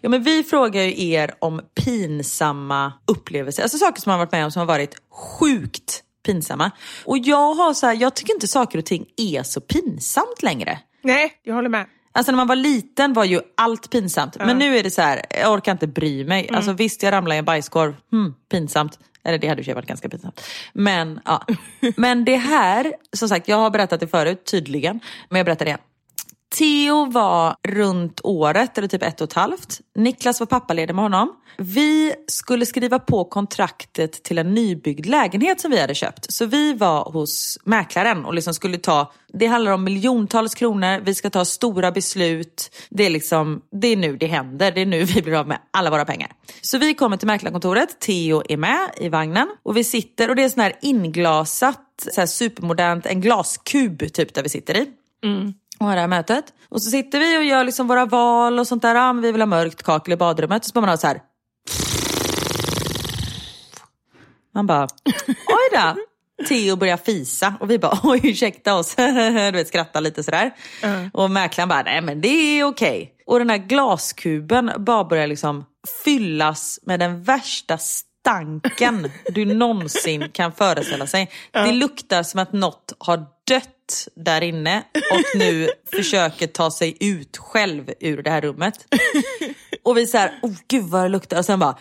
[0.00, 3.62] Ja, men vi frågar ju er om pinsamma upplevelser.
[3.62, 6.70] Alltså saker som man varit med om som har varit sjukt pinsamma.
[7.04, 10.78] Och jag har så här, jag tycker inte saker och ting är så pinsamt längre.
[11.02, 11.86] Nej, jag håller med.
[12.16, 14.36] Alltså när man var liten var ju allt pinsamt.
[14.38, 16.48] Men nu är det så här, jag orkar inte bry mig.
[16.52, 17.94] Alltså visst, jag ramlade i en bajskorv.
[18.10, 18.98] Hmm, pinsamt.
[19.24, 20.40] Eller det hade sig varit ganska pinsamt.
[20.72, 21.46] Men, ja.
[21.96, 25.00] men det här, som sagt, jag har berättat det förut, tydligen.
[25.28, 25.80] Men jag berättar det igen.
[26.58, 29.80] Theo var runt året, eller typ ett och ett halvt.
[29.94, 31.32] Niklas var pappaledig med honom.
[31.58, 36.32] Vi skulle skriva på kontraktet till en nybyggd lägenhet som vi hade köpt.
[36.32, 41.14] Så vi var hos mäklaren och liksom skulle ta, det handlar om miljontals kronor, vi
[41.14, 42.76] ska ta stora beslut.
[42.90, 45.58] Det är, liksom, det är nu det händer, det är nu vi blir av med
[45.70, 46.30] alla våra pengar.
[46.62, 50.42] Så vi kommer till mäklarkontoret, Theo är med i vagnen och vi sitter och det
[50.42, 54.86] är sån här inglasat, så här supermodernt, en glaskub typ där vi sitter i.
[55.24, 55.54] Mm.
[55.78, 56.44] Och har det här mötet.
[56.68, 58.94] Och så sitter vi och gör liksom våra val och sånt där.
[58.94, 60.62] Ja, men vi vill ha mörkt kakel i badrummet.
[60.62, 61.20] Och så bara man ha så här.
[64.54, 64.88] Man bara,
[65.26, 65.96] oj då.
[66.48, 68.94] Theo börjar fisa och vi bara, oj ursäkta oss.
[68.96, 70.54] du vet, skrattar lite sådär.
[71.12, 73.12] Och mäklaren bara, nej men det är okej.
[73.26, 75.64] Och den här glaskuben bara börjar liksom
[76.04, 81.30] fyllas med den värsta stanken du någonsin kan föreställa sig.
[81.52, 83.16] Det luktar som att något har
[83.48, 83.75] dött
[84.14, 84.82] där inne
[85.12, 88.74] och nu försöker ta sig ut själv ur det här rummet.
[89.82, 91.38] Och vi såhär, oh gud vad det luktar.
[91.38, 91.78] Och sen bara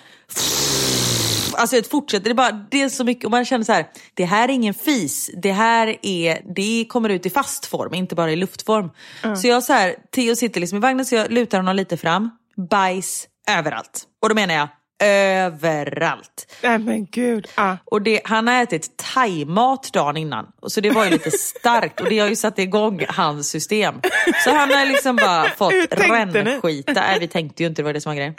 [1.57, 3.87] Alltså det fortsätter, det är, bara, det är så mycket och man känner så här,
[4.13, 8.15] det här är ingen fis, det här är, det kommer ut i fast form, inte
[8.15, 8.89] bara i luftform.
[9.35, 12.29] Så jag så här, Theo sitter liksom i vagnen så jag lutar honom lite fram,
[12.69, 14.03] bajs överallt.
[14.21, 14.69] Och då menar jag
[14.99, 16.55] överallt.
[16.63, 17.47] Nej men gud.
[17.55, 17.75] Ah.
[17.85, 22.09] Och det, han har ätit thaimat dagen innan, så det var ju lite starkt och
[22.09, 23.95] det har ju satt igång hans system.
[24.43, 26.93] Så han har liksom bara fått rännskita.
[26.93, 28.35] Nej vi tänkte ju inte, det var det som var grejen.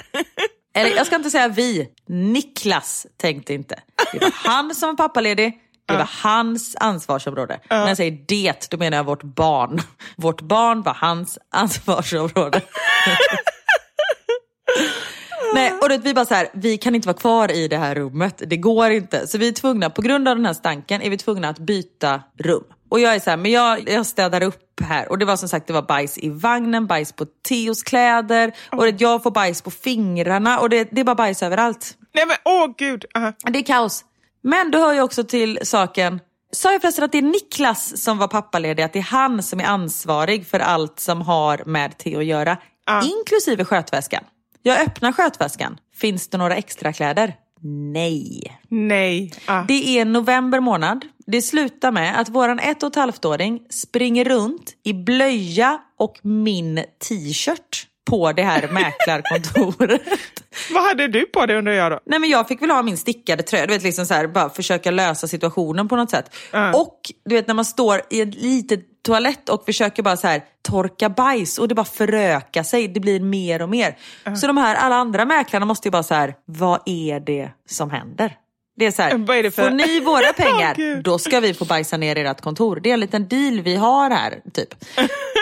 [0.74, 3.78] Eller jag ska inte säga vi, Niklas tänkte inte.
[4.12, 5.52] Det var han som var pappaledig,
[5.86, 7.60] det var hans ansvarsområde.
[7.70, 9.80] När jag säger det, då menar jag vårt barn.
[10.16, 12.60] Vårt barn var hans ansvarsområde.
[15.54, 17.94] Nej, och det, vi bara så här, vi kan inte vara kvar i det här
[17.94, 18.42] rummet.
[18.46, 19.26] Det går inte.
[19.26, 22.22] Så vi är tvungna, på grund av den här stanken, är vi tvungna att byta
[22.38, 22.64] rum.
[22.88, 25.10] Och jag är så här, men jag, jag städar upp här.
[25.10, 28.52] Och det var som sagt, det var bajs i vagnen, bajs på Theos kläder.
[28.72, 30.58] Och det, jag får bajs på fingrarna.
[30.58, 31.94] Och det, det är bara bajs överallt.
[32.14, 33.04] Nej men åh gud.
[33.14, 33.32] Ah.
[33.50, 34.04] Det är kaos.
[34.42, 36.20] Men det hör ju också till saken.
[36.52, 39.60] Sa jag förresten att det är Niklas som var pappaledig, att det är han som
[39.60, 42.56] är ansvarig för allt som har med Theo att göra.
[43.04, 44.24] Inklusive skötväskan.
[44.66, 45.78] Jag öppnar skötväskan.
[45.94, 47.34] Finns det några extra kläder?
[47.92, 48.58] Nej.
[48.68, 49.32] Nej.
[49.46, 49.62] Ah.
[49.62, 51.04] Det är november månad.
[51.26, 56.84] Det slutar med att våran ett och ett halvt-åring springer runt i blöja och min
[57.08, 60.02] t-shirt på det här mäklarkontoret.
[60.74, 62.00] Vad hade du på dig undrar jag då?
[62.06, 64.50] Nej men jag fick väl ha min stickade tröja, du vet liksom så här, bara
[64.50, 66.34] försöka lösa situationen på något sätt.
[66.74, 70.42] Och du vet när man står i en liten toalett och försöker bara så här
[70.68, 73.96] torka bajs och det bara förökar sig, det blir mer och mer.
[74.36, 77.90] Så de här alla andra mäklarna måste ju bara så här, vad är det som
[77.90, 78.36] händer?
[78.76, 81.04] Det är så här, Vad är det för- får ni våra pengar, Gud.
[81.04, 82.80] då ska vi få bajsa ner ert kontor.
[82.82, 84.74] Det är en liten deal vi har här, typ.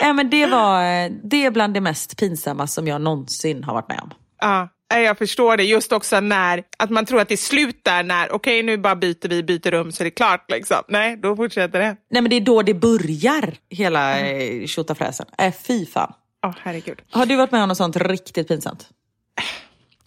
[0.02, 3.74] ja, men det, var, eh, det är bland det mest pinsamma som jag någonsin har
[3.74, 4.10] varit med om.
[4.40, 5.64] Ja, jag förstår det.
[5.64, 8.96] Just också när att man tror att det är slut där när okej nu bara
[8.96, 10.50] byter vi, byter rum så är det klart.
[10.50, 10.76] Liksom.
[10.88, 11.96] Nej, då fortsätter det.
[12.10, 14.66] Nej men det är då det börjar, hela mm.
[14.66, 15.26] tjotafräsen.
[15.38, 16.12] Äh, fy fan.
[16.46, 17.02] Åh herregud.
[17.10, 18.88] Har du varit med om något sånt riktigt pinsamt?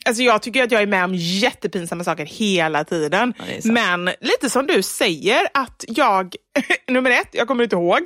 [0.08, 3.34] Alltså jag tycker att jag är med om jättepinsamma saker hela tiden.
[3.38, 3.72] Ja.
[3.72, 6.36] Men lite som du säger att jag,
[6.88, 8.00] nummer ett, jag kommer inte ihåg.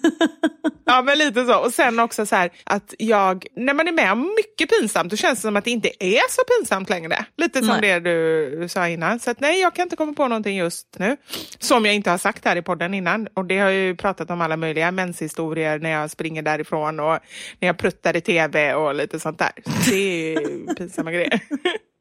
[0.84, 1.58] ja men lite så.
[1.58, 5.16] Och sen också så här att jag, när man är med om mycket pinsamt då
[5.16, 7.24] känns det som att det inte är så pinsamt längre.
[7.36, 8.00] Lite som Nej.
[8.00, 9.20] det du sa innan.
[9.20, 11.16] Så att nej, jag kan inte komma på någonting just nu.
[11.58, 13.28] Som jag inte har sagt här i podden innan.
[13.34, 17.18] Och det har jag ju pratat om alla möjliga menshistorier när jag springer därifrån och
[17.60, 19.52] när jag pruttar i tv och lite sånt där.
[19.90, 21.40] Det är pinsamma grejer.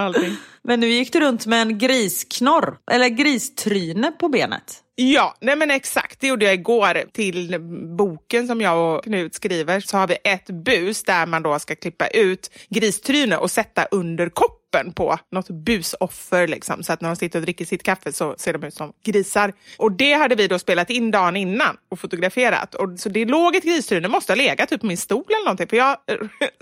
[0.00, 0.36] Allting.
[0.62, 4.82] Men nu gick du runt med en grisknorr, eller gristryne på benet.
[5.02, 6.20] Ja, nej men exakt.
[6.20, 7.60] Det gjorde jag igår till
[7.96, 9.80] boken som jag och Knut skriver.
[9.80, 14.28] Så har vi ett bus där man då ska klippa ut gristryne och sätta under
[14.28, 16.48] koppen på något busoffer.
[16.48, 16.82] Liksom.
[16.82, 19.52] Så att när de sitter och dricker sitt kaffe så ser de ut som grisar.
[19.76, 22.74] Och det hade vi då spelat in dagen innan och fotograferat.
[22.74, 25.68] Och, så det låg ett gristryne, måste ha legat typ på min stol eller någonting.
[25.68, 25.96] För jag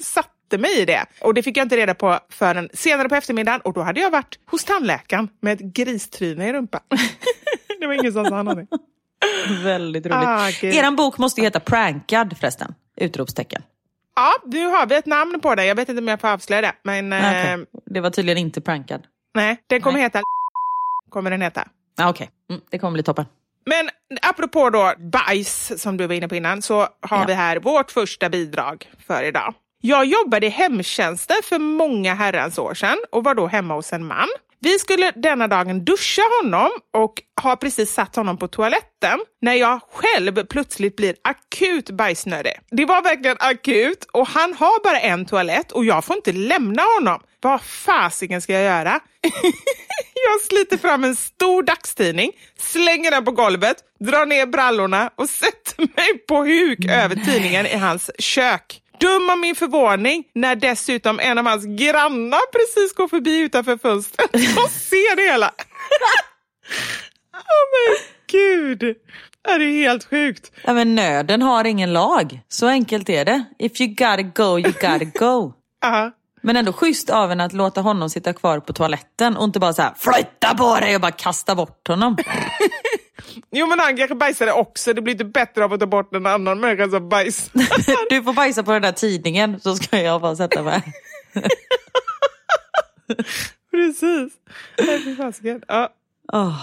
[0.48, 1.06] satte mig i det.
[1.20, 3.60] Och det fick jag inte reda på förrän senare på eftermiddagen.
[3.60, 6.80] Och då hade jag varit hos tandläkaren med ett gristryne i rumpan.
[7.80, 8.78] det var ingen som sa någonting.
[9.64, 10.28] Väldigt roligt.
[10.28, 10.50] Ah.
[10.62, 12.74] Eran bok måste ju heta Prankad förresten.
[12.96, 13.62] Utropstecken.
[14.16, 15.66] Ja, nu har vi ett namn på den.
[15.66, 16.72] Jag vet inte om jag får avslöja det.
[16.84, 17.52] Men Ah, okej.
[17.52, 19.02] eh, Det var tydligen inte prankad.
[19.34, 20.02] nej, den kommer Nej.
[20.02, 20.20] heta
[21.10, 21.68] kommer den heta.
[22.00, 23.24] Ah, Okej, mm, det kommer bli toppen.
[23.66, 23.88] Men
[24.22, 26.88] apropå då bajs som du var inne på innan så har
[27.20, 27.24] Ja.
[27.26, 29.54] vi här vårt första bidrag för idag.
[29.80, 34.06] Jag jobbade i hemtjänsten för många herrans år sedan och var då hemma hos en
[34.06, 34.28] man.
[34.60, 39.80] Vi skulle denna dagen duscha honom och har precis satt honom på toaletten när jag
[39.92, 42.52] själv plötsligt blir akut bajsnödig.
[42.70, 46.82] Det var verkligen akut och han har bara en toalett och jag får inte lämna
[46.82, 47.20] honom.
[47.40, 49.00] Vad fasiken ska jag göra?
[50.26, 55.80] jag sliter fram en stor dagstidning, slänger den på golvet, drar ner brallorna och sätter
[55.96, 58.82] mig på huk över tidningen i hans kök.
[59.00, 64.34] Dum av min förvåning när dessutom en av hans grannar precis går förbi utanför fönstret
[64.34, 65.46] och ser det hela.
[67.32, 68.96] Oh, men gud!
[69.44, 70.52] Det är helt sjukt.
[70.64, 72.40] Ja, men nöden har ingen lag.
[72.48, 73.44] Så enkelt är det.
[73.58, 75.46] If you gotta go, you gotta go.
[75.86, 76.08] uh
[76.42, 79.72] Men ändå schysst av en att låta honom sitta kvar på toaletten och inte bara
[79.72, 82.16] så här flytta på dig och bara kasta bort honom.
[83.50, 86.26] jo men han kanske bajsade också, det blir inte bättre av att ta bort en
[86.26, 87.52] annan människa som bajsar.
[88.10, 90.82] du får bajsa på den där tidningen så ska jag bara sätta mig.
[93.70, 94.32] Precis.
[95.68, 95.92] Ja.
[96.32, 96.60] Oh,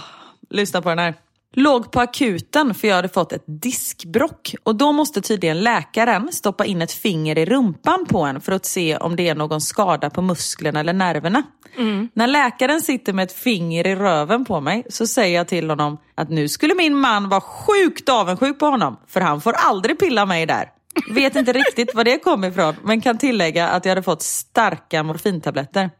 [0.50, 1.14] lyssna på den här.
[1.58, 6.64] Låg på akuten för jag hade fått ett diskbrock och då måste tydligen läkaren stoppa
[6.64, 10.10] in ett finger i rumpan på en för att se om det är någon skada
[10.10, 11.42] på musklerna eller nerverna.
[11.76, 12.08] Mm.
[12.14, 15.98] När läkaren sitter med ett finger i röven på mig så säger jag till honom
[16.14, 20.26] att nu skulle min man vara sjukt avundsjuk på honom för han får aldrig pilla
[20.26, 20.70] mig där.
[21.10, 25.02] Vet inte riktigt var det kom ifrån men kan tillägga att jag hade fått starka
[25.02, 25.90] morfintabletter.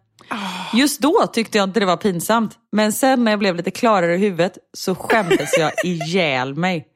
[0.72, 2.58] Just då tyckte jag inte det var pinsamt.
[2.72, 6.86] Men sen när jag blev lite klarare i huvudet så skämdes jag ihjäl mig.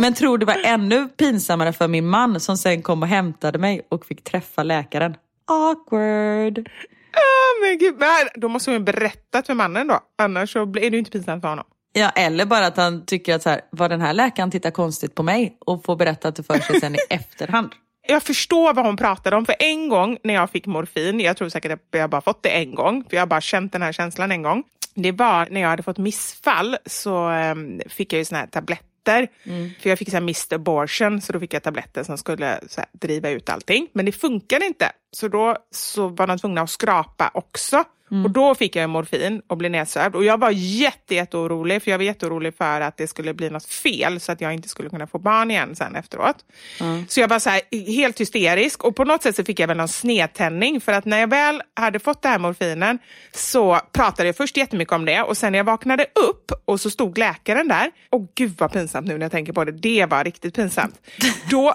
[0.00, 3.86] Men tror det var ännu pinsammare för min man som sen kom och hämtade mig
[3.88, 5.16] och fick träffa läkaren.
[5.46, 6.68] Awkward.
[7.16, 7.94] Oh, men gud.
[8.34, 10.00] Då måste hon berätta för mannen då.
[10.18, 11.64] Annars så är det ju inte pinsamt för honom.
[11.92, 15.14] Ja, eller bara att han tycker att så här, var den här läkaren tittar konstigt
[15.14, 17.74] på mig och får berätta det för sig sen i efterhand
[18.08, 19.46] jag förstår vad hon pratade om.
[19.46, 22.48] För en gång när jag fick morfin, jag tror säkert att jag bara fått det
[22.48, 24.62] en gång, för jag har bara känt den här känslan en gång.
[24.94, 29.28] Det var när jag hade fått missfall så um, fick jag ju såna här tabletter.
[29.44, 29.70] Mm.
[29.80, 32.86] För jag fick så här missed abortion, så då fick jag tabletter som skulle här,
[32.92, 33.88] driva ut allting.
[33.92, 34.92] Men det funkade inte.
[35.10, 37.84] Så då så var de tvungna att skrapa också.
[38.10, 38.24] Mm.
[38.24, 40.14] Och då fick jag morfin och blev nedsövd.
[40.16, 43.50] Och jag var jätte, jätte orolig, för jag var jätteorolig för att det skulle bli
[43.50, 46.36] något fel så att jag inte skulle kunna få barn igen sen efteråt.
[46.80, 47.04] Mm.
[47.08, 47.60] Så jag var så här,
[47.92, 51.18] helt hysterisk och på något sätt så fick jag väl någon snedtändning för att när
[51.18, 52.98] jag väl hade fått det här morfinen
[53.32, 56.90] så pratade jag först jättemycket om det och sen när jag vaknade upp och så
[56.90, 57.90] stod läkaren där.
[58.10, 59.72] Och gud vad pinsamt nu när jag tänker på det.
[59.72, 61.00] Det var riktigt pinsamt.
[61.50, 61.74] Då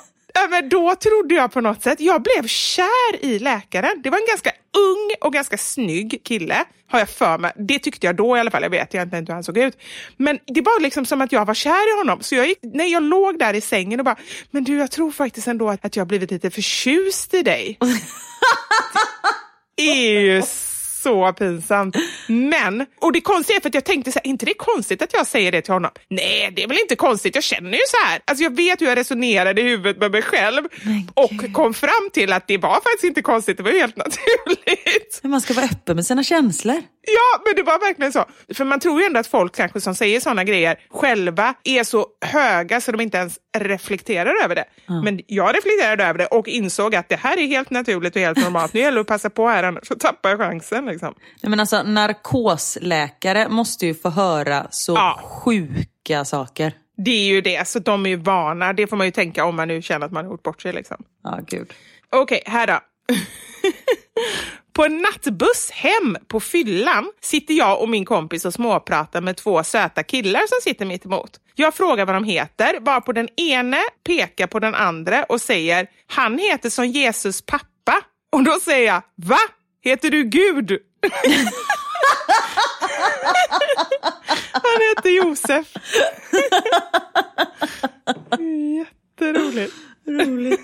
[0.50, 4.02] men då trodde jag på något sätt, jag blev kär i läkaren.
[4.04, 7.52] Det var en ganska ung och ganska snygg kille, har jag för mig.
[7.56, 9.78] Det tyckte jag då i alla fall, jag vet jag inte hur han såg ut.
[10.18, 12.22] Men det var liksom som att jag var kär i honom.
[12.22, 14.18] Så jag gick, när jag låg där i sängen och bara,
[14.52, 17.78] men du jag tror faktiskt ändå att, att jag har blivit lite förtjust i dig.
[19.76, 20.42] det är ju
[21.04, 21.96] så pinsamt.
[22.28, 25.02] Men, och det konstiga är för att jag tänkte så här, inte det är konstigt
[25.02, 25.92] att jag säger det till honom?
[26.10, 28.20] Nej, det är väl inte konstigt, jag känner ju så här.
[28.26, 30.64] Alltså jag vet hur jag resonerade i huvudet med mig själv
[31.14, 35.20] och kom fram till att det var faktiskt inte konstigt, det var ju helt naturligt.
[35.22, 36.82] Men man ska vara öppen med sina känslor.
[37.04, 38.26] Ja, men det var verkligen så.
[38.54, 42.08] För man tror ju ändå att folk kanske som säger sådana grejer själva är så
[42.26, 44.66] höga så de inte ens reflekterar över det.
[44.90, 45.04] Mm.
[45.04, 48.38] Men jag reflekterade över det och insåg att det här är helt naturligt och helt
[48.38, 48.74] normalt.
[48.74, 50.86] Nu gäller det att passa på här annars så tappar jag chansen.
[50.86, 51.14] Liksom.
[51.44, 55.20] Nej, men alltså, narkosläkare måste ju få höra så ja.
[55.24, 56.74] sjuka saker.
[56.98, 58.74] Det är ju det, så de är ju vana.
[58.74, 60.74] Det får man ju tänka om man nu känner att man har gjort bort sig.
[60.74, 61.04] Liksom.
[61.24, 61.74] Ja, gud.
[62.10, 62.80] Okej, okay, här då.
[64.74, 69.64] På en nattbuss hem på fyllan sitter jag och min kompis och småpratar med två
[69.64, 71.40] söta killar som sitter mitt emot.
[71.56, 75.88] Jag frågar vad de heter, bara på den ene pekar på den andra och säger
[76.08, 78.02] han heter som Jesus pappa.
[78.32, 79.40] Och då säger jag, va?
[79.84, 80.78] Heter du Gud?
[84.52, 85.68] Han heter Josef.
[88.78, 89.74] Jätteroligt.
[90.08, 90.62] Roligt.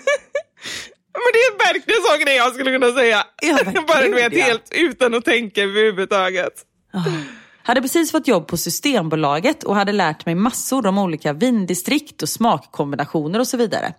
[1.24, 3.24] Men det är verkligen så grej jag skulle kunna säga.
[3.42, 4.44] Ja, Bara du vet, ja.
[4.44, 6.52] helt utan att tänka överhuvudtaget.
[6.94, 7.08] Oh.
[7.62, 12.28] Hade precis fått jobb på Systembolaget och hade lärt mig massor om olika vindistrikt och
[12.28, 13.94] smakkombinationer och så vidare.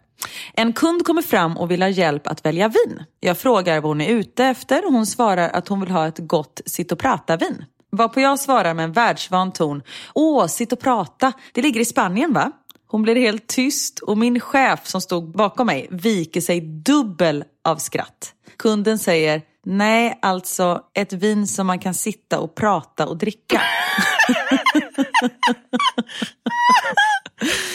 [0.53, 3.03] En kund kommer fram och vill ha hjälp att välja vin.
[3.20, 6.17] Jag frågar vad hon är ute efter och hon svarar att hon vill ha ett
[6.17, 7.65] gott sitt och prata-vin.
[7.91, 9.82] Varpå jag svarar med en världsvan ton.
[10.13, 12.51] Åh, sitt och prata, det ligger i Spanien va?
[12.92, 17.76] Hon blir helt tyst och min chef som stod bakom mig viker sig dubbel av
[17.76, 18.34] skratt.
[18.58, 23.62] Kunden säger Nej, alltså ett vin som man kan sitta och prata och dricka.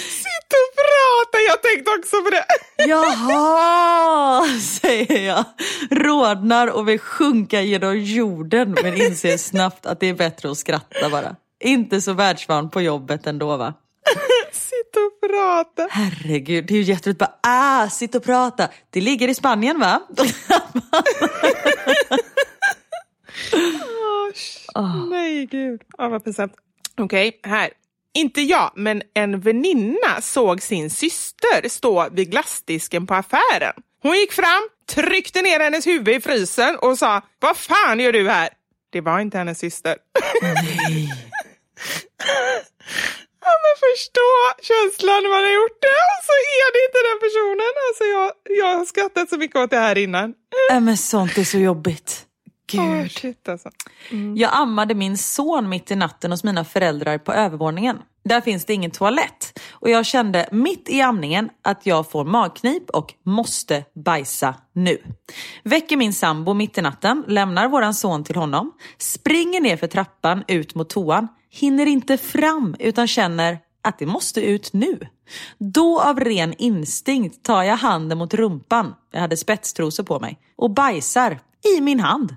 [0.07, 2.45] Sitta och prata, jag tänkte också på det.
[2.89, 5.45] Jaha, säger jag.
[5.91, 11.11] rodnar och vill sjunka genom jorden men inser snabbt att det är bättre att skratta
[11.11, 11.37] bara.
[11.65, 13.75] Inte så världsvan på jobbet ändå va?
[14.53, 15.89] Sitta och prata.
[15.91, 18.69] Herregud, det är ju jätteroligt bara ah, sitta och prata.
[18.91, 20.03] Det ligger i Spanien va?
[24.75, 25.83] Oh, Nej, gud.
[25.99, 26.53] Oh, vad pinsamt.
[26.99, 27.71] Okej, okay, här.
[28.15, 33.73] Inte jag, men en väninna såg sin syster stå vid glassdisken på affären.
[34.03, 38.29] Hon gick fram, tryckte ner hennes huvud i frysen och sa Vad fan gör du
[38.31, 38.49] här?
[38.91, 39.97] Det var inte hennes syster.
[40.43, 41.13] Nej.
[43.47, 44.31] ja, men förstå
[44.71, 47.73] känslan när man har gjort det och så är det inte den personen.
[47.87, 48.29] Alltså jag,
[48.61, 50.35] jag har skrattat så mycket åt det här innan.
[50.69, 52.27] Ja, men sånt är så jobbigt.
[52.67, 52.81] Gud.
[52.81, 53.71] Oh, shit alltså.
[54.11, 54.37] mm.
[54.37, 57.99] Jag ammade min son mitt i natten hos mina föräldrar på övervåningen.
[58.25, 62.91] Där finns det ingen toalett och jag kände mitt i amningen att jag får magknip
[62.91, 64.99] och måste bajsa nu.
[65.63, 70.45] Väcker min sambo mitt i natten, lämnar våran son till honom, springer ner för trappan
[70.49, 74.99] ut mot toan, hinner inte fram utan känner att det måste ut nu.
[75.59, 80.71] Då av ren instinkt tar jag handen mot rumpan, jag hade spetstrosor på mig, och
[80.71, 81.39] bajsar
[81.77, 82.37] i min hand.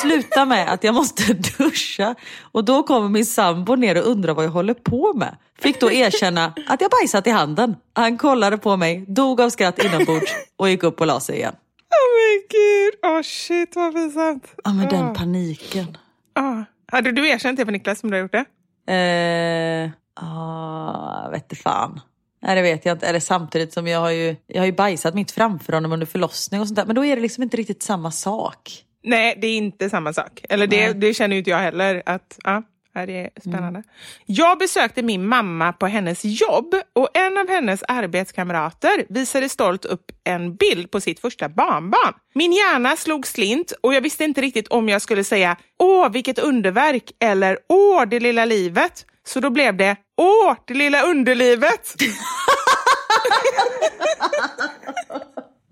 [0.00, 4.44] Sluta med att jag måste duscha och då kommer min sambo ner och undrar vad
[4.44, 5.36] jag håller på med.
[5.58, 7.76] Fick då erkänna att jag bajsat i handen.
[7.92, 11.54] Han kollade på mig, dog av skratt inombords och gick upp och la sig igen.
[11.54, 14.54] Oh men gud, åh oh, shit vad pinsamt.
[14.64, 15.96] Ja men den paniken.
[16.38, 16.62] Oh.
[16.92, 18.44] Hade du erkänt det för Niklas som du har gjort det?
[18.92, 19.90] Eh,
[20.24, 22.00] ah, jag vet inte fan.
[22.42, 23.06] Nej det vet jag inte.
[23.06, 26.60] Eller samtidigt som jag har ju, jag har ju bajsat mitt framför honom under förlossning
[26.60, 26.86] och sånt där.
[26.86, 28.82] Men då är det liksom inte riktigt samma sak.
[29.02, 30.40] Nej, det är inte samma sak.
[30.48, 32.02] Eller det, det känner ju inte jag heller.
[32.06, 32.62] att ja,
[33.06, 33.78] Det är spännande.
[33.78, 33.84] Mm.
[34.26, 40.12] Jag besökte min mamma på hennes jobb och en av hennes arbetskamrater visade stolt upp
[40.24, 42.14] en bild på sitt första barnbarn.
[42.34, 46.38] Min hjärna slog slint och jag visste inte riktigt om jag skulle säga åh, vilket
[46.38, 49.06] underverk eller åh, det lilla livet.
[49.26, 51.94] Så då blev det åh, det lilla underlivet.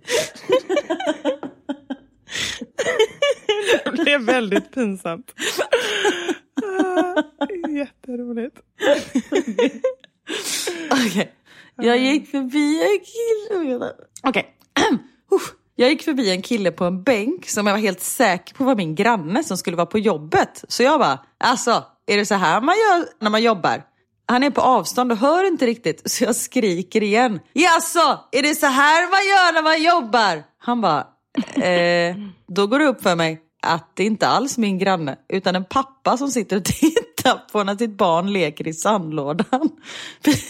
[3.84, 5.34] det blev väldigt pinsamt.
[6.62, 7.22] Ah,
[7.68, 8.56] jätteroligt.
[10.90, 11.26] Okej, okay.
[11.76, 13.92] jag gick förbi en kille.
[14.22, 14.50] Okej.
[15.30, 15.54] Okay.
[15.76, 18.76] Jag gick förbi en kille på en bänk som jag var helt säker på var
[18.76, 20.64] min granne som skulle vara på jobbet.
[20.68, 23.82] Så jag bara, alltså, är det så här man gör när man jobbar?
[24.26, 27.40] Han är på avstånd och hör inte riktigt så jag skriker igen.
[27.52, 30.42] Jaså, alltså, är det så här man gör när man jobbar?
[30.58, 31.06] Han bara,
[31.62, 32.16] eh,
[32.46, 35.64] då går det upp för mig att det inte alls är min granne utan en
[35.64, 36.64] pappa som sitter och
[37.24, 39.70] tittar på när sitt barn leker i sandlådan.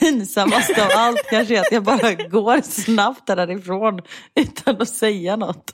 [0.01, 4.01] Pinsammast av allt kanske är att jag bara går snabbt därifrån
[4.35, 5.73] utan att säga något.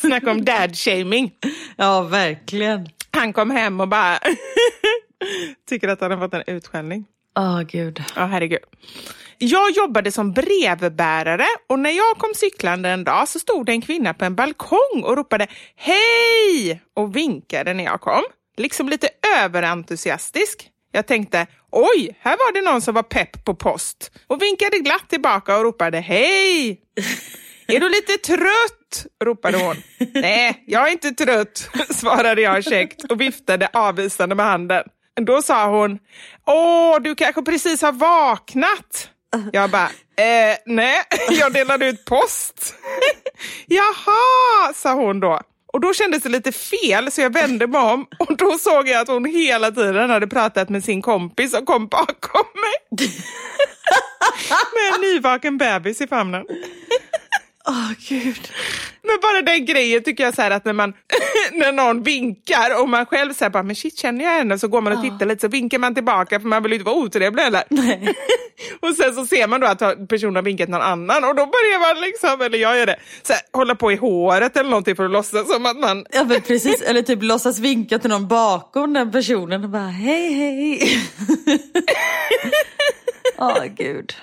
[0.00, 1.30] Snacka om dad-shaming.
[1.76, 2.88] Ja, verkligen.
[3.10, 4.18] Han kom hem och bara
[5.68, 7.04] tycker att han har fått en utskällning.
[7.38, 8.02] Åh, oh, gud.
[8.16, 8.60] Ja, oh, herregud.
[9.46, 13.80] Jag jobbade som brevbärare och när jag kom cyklande en dag så stod det en
[13.80, 18.22] kvinna på en balkong och ropade hej och vinkade när jag kom.
[18.56, 20.68] Liksom lite överentusiastisk.
[20.92, 25.08] Jag tänkte oj, här var det någon som var pepp på post och vinkade glatt
[25.08, 26.80] tillbaka och ropade hej.
[27.66, 29.06] Är du lite trött?
[29.24, 29.76] ropade hon.
[30.14, 34.84] Nej, jag är inte trött, svarade jag käckt och viftade avvisande med handen.
[35.20, 35.98] Då sa hon,
[36.46, 39.10] åh, du kanske precis har vaknat.
[39.52, 42.74] Jag bara, eh, nej, jag delade ut post.
[43.66, 45.40] Jaha, sa hon då.
[45.72, 49.00] Och då kändes det lite fel så jag vände mig om och då såg jag
[49.00, 53.08] att hon hela tiden hade pratat med sin kompis som kom bakom mig.
[54.74, 56.44] med en nyvaken bebis i famnen.
[57.68, 58.48] Åh oh, gud.
[59.02, 60.92] Men bara den grejen tycker jag så att när, man,
[61.52, 64.80] när någon vinkar och man själv säger bara men shit känner jag henne så går
[64.80, 65.28] man och tittar oh.
[65.28, 67.62] lite så vinkar man tillbaka för man vill inte vara otrevlig eller?
[67.68, 68.14] Nej.
[68.80, 71.94] och sen så ser man då att personen har vinkat någon annan och då börjar
[71.94, 75.04] man liksom, eller jag gör det, så här, hålla på i håret eller någonting för
[75.04, 76.06] att låtsas som att man...
[76.12, 80.32] ja men precis, eller typ låtsas vinka till någon bakom den personen och bara hej
[80.32, 81.00] hej.
[83.38, 84.14] Åh oh, gud.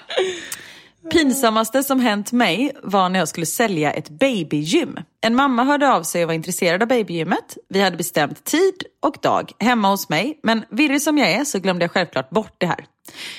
[1.10, 4.99] Pinsammaste som hänt mig var när jag skulle sälja ett babygym.
[5.22, 7.58] En mamma hörde av sig och var intresserad av babygymmet.
[7.70, 11.60] Vi hade bestämt tid och dag hemma hos mig, men virrig som jag är så
[11.60, 12.86] glömde jag självklart bort det här.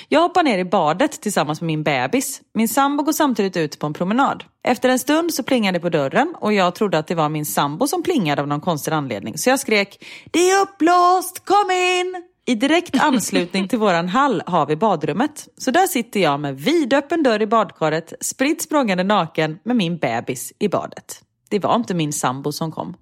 [0.07, 2.41] Jag hoppar ner i badet tillsammans med min bebis.
[2.53, 4.43] Min sambo går samtidigt ut på en promenad.
[4.63, 7.45] Efter en stund så plingade det på dörren och jag trodde att det var min
[7.45, 9.37] sambo som plingade av någon konstig anledning.
[9.37, 14.65] Så jag skrek “Det är uppblåst, kom in!” I direkt anslutning till våran hall har
[14.65, 15.47] vi badrummet.
[15.57, 20.53] Så där sitter jag med vidöppen dörr i badkaret, spritt språngande naken med min bebis
[20.59, 21.21] i badet.
[21.49, 22.95] Det var inte min sambo som kom.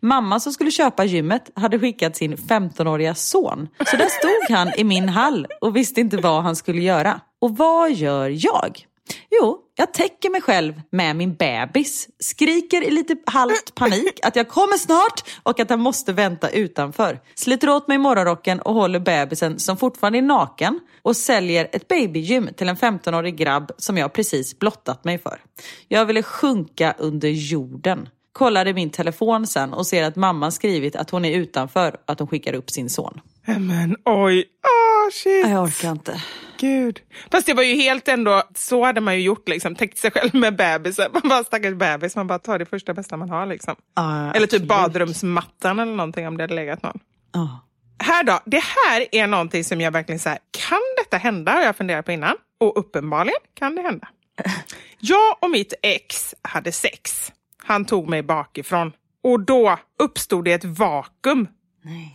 [0.00, 3.68] Mamma som skulle köpa gymmet hade skickat sin 15-åriga son.
[3.86, 7.20] Så där stod han i min hall och visste inte vad han skulle göra.
[7.40, 8.86] Och vad gör jag?
[9.30, 14.48] Jo, jag täcker mig själv med min bebis, skriker i lite halvt panik att jag
[14.48, 17.20] kommer snart och att han måste vänta utanför.
[17.34, 22.48] Sliter åt mig morgonrocken och håller bebisen som fortfarande är naken och säljer ett babygym
[22.56, 25.40] till en 15-årig grabb som jag precis blottat mig för.
[25.88, 28.08] Jag ville sjunka under jorden.
[28.32, 32.18] Kollade min telefon sen och ser att mamma skrivit att hon är utanför och att
[32.18, 33.20] hon skickar upp sin son.
[33.46, 35.48] Men oj, oh, shit.
[35.48, 36.22] Jag orkar inte.
[36.60, 37.00] Gud.
[37.30, 40.34] Fast det var ju helt ändå, så hade man ju gjort liksom, täckt sig själv
[40.34, 41.10] med bebisen.
[41.12, 43.76] Man bara stackars bebis, man bara tar det första bästa man har liksom.
[43.94, 46.98] Ja, eller typ badrumsmattan eller någonting om det hade legat någon.
[47.32, 47.64] Ja.
[47.98, 51.52] Här då, det här är någonting som jag verkligen säger, kan detta hända?
[51.52, 52.36] Har jag funderat på innan.
[52.60, 54.08] Och uppenbarligen kan det hända.
[54.98, 57.32] Jag och mitt ex hade sex.
[57.62, 58.92] Han tog mig bakifrån.
[59.24, 61.48] Och då uppstod det ett vakuum.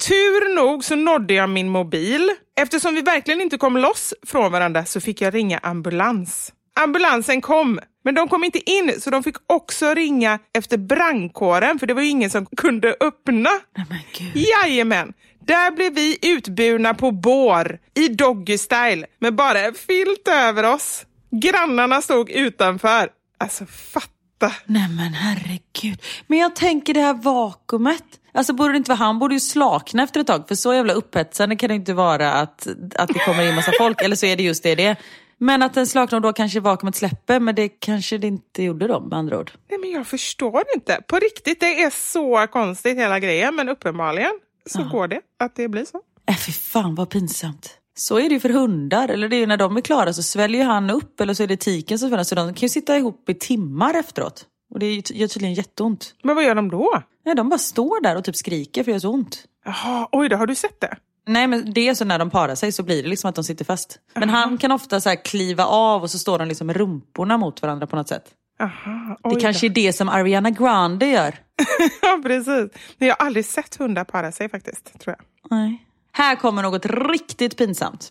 [0.07, 2.29] Tur nog så nådde jag min mobil.
[2.61, 6.53] Eftersom vi verkligen inte kom loss från varandra så fick jag ringa ambulans.
[6.75, 11.87] Ambulansen kom, men de kom inte in så de fick också ringa efter brandkåren för
[11.87, 13.49] det var ju ingen som kunde öppna.
[13.77, 14.45] Nej, men gud.
[14.47, 15.13] Jajamän!
[15.45, 21.05] Där blev vi utburna på bår i doggy style med bara en filt över oss.
[21.31, 23.09] Grannarna stod utanför.
[23.37, 24.55] Alltså fatta.
[24.65, 26.01] Nej men herregud.
[26.27, 28.03] Men jag tänker det här vakuumet.
[28.33, 30.47] Alltså borde det inte vara han borde ju slakna efter ett tag.
[30.47, 34.01] För så jävla upphetsande kan det inte vara att, att det kommer in massa folk.
[34.01, 34.97] Eller så är det just det det är.
[35.37, 37.39] Men att den slaknar då kanske vakuumet släpper.
[37.39, 39.51] Men det kanske det inte gjorde då med andra ord.
[39.69, 41.01] Nej men jag förstår inte.
[41.07, 43.55] På riktigt, det är så konstigt hela grejen.
[43.55, 44.31] Men uppenbarligen
[44.65, 46.01] så går det att det blir så.
[46.29, 47.77] Äh, fy fan vad pinsamt.
[47.95, 49.09] Så är det ju för hundar.
[49.09, 51.21] Eller det är ju när de är klara så sväljer han upp.
[51.21, 52.23] Eller så är det tiken som sväller.
[52.23, 54.45] Så de kan ju sitta ihop i timmar efteråt.
[54.73, 56.15] Och det gör tydligen jätteont.
[56.23, 57.03] Men vad gör de då?
[57.25, 59.43] Nej, de bara står där och typ skriker för det gör så ont.
[59.65, 60.97] Jaha, oj då, har du sett det?
[61.27, 63.43] Nej men det är så när de parar sig så blir det liksom att de
[63.43, 63.99] sitter fast.
[64.13, 67.61] Men han kan ofta så kliva av och så står de liksom med rumporna mot
[67.61, 68.23] varandra på något sätt.
[68.59, 71.35] Aha, Det kanske är det som Ariana Grande gör.
[72.01, 72.71] ja, precis.
[72.97, 75.25] Men jag har aldrig sett hundar para sig faktiskt, tror jag.
[75.57, 75.85] Nej.
[76.11, 78.09] Här kommer något riktigt pinsamt.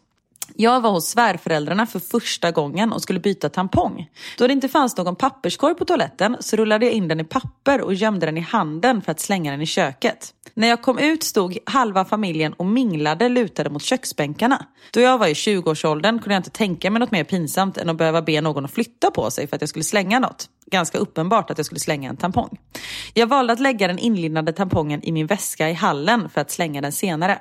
[0.57, 4.11] Jag var hos svärföräldrarna för första gången och skulle byta tampong.
[4.39, 7.81] Då det inte fanns någon papperskorg på toaletten så rullade jag in den i papper
[7.81, 10.35] och gömde den i handen för att slänga den i köket.
[10.55, 14.67] När jag kom ut stod halva familjen och minglade lutade mot köksbänkarna.
[14.91, 17.97] Då jag var i 20-årsåldern kunde jag inte tänka mig något mer pinsamt än att
[17.97, 20.49] behöva be någon att flytta på sig för att jag skulle slänga något.
[20.73, 22.59] Ganska uppenbart att jag skulle slänga en tampong.
[23.15, 26.81] Jag valde att lägga den inlindade tampongen i min väska i hallen för att slänga
[26.81, 27.39] den senare.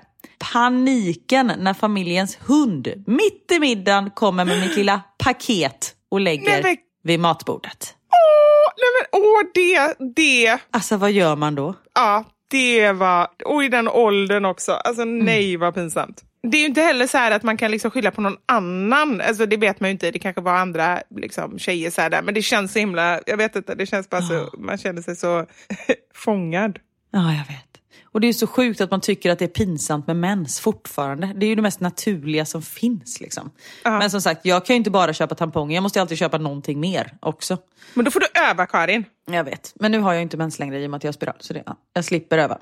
[0.53, 6.77] Paniken när familjens hund mitt i middagen kommer med mitt lilla paket och lägger Nej,
[7.03, 7.95] vid matbordet.
[8.11, 11.75] Åh, nej men åh, det, det, Alltså vad gör man då?
[11.95, 14.71] ja, det var, och i den åldern också.
[14.71, 16.23] Alltså nej vad pinsamt.
[16.43, 19.21] Det är ju inte heller så här att man kan liksom skylla på någon annan.
[19.21, 22.21] Alltså det vet man ju inte, det kanske var andra liksom, tjejer så där.
[22.21, 25.15] Men det känns så himla, jag vet inte, det känns bara så, man känner sig
[25.15, 25.45] så
[26.15, 26.79] fångad.
[27.11, 27.67] Ja, jag vet.
[28.13, 31.31] Och det är så sjukt att man tycker att det är pinsamt med mens fortfarande.
[31.35, 33.21] Det är ju det mest naturliga som finns.
[33.21, 33.51] Liksom.
[33.83, 35.75] Men som sagt, jag kan ju inte bara köpa tamponger.
[35.75, 37.57] Jag måste alltid köpa någonting mer också.
[37.93, 39.05] Men då får du öva Karin.
[39.31, 39.73] Jag vet.
[39.75, 41.35] Men nu har jag inte mens längre i och med att jag har spiral.
[41.39, 42.57] Så det, ja, jag slipper öva.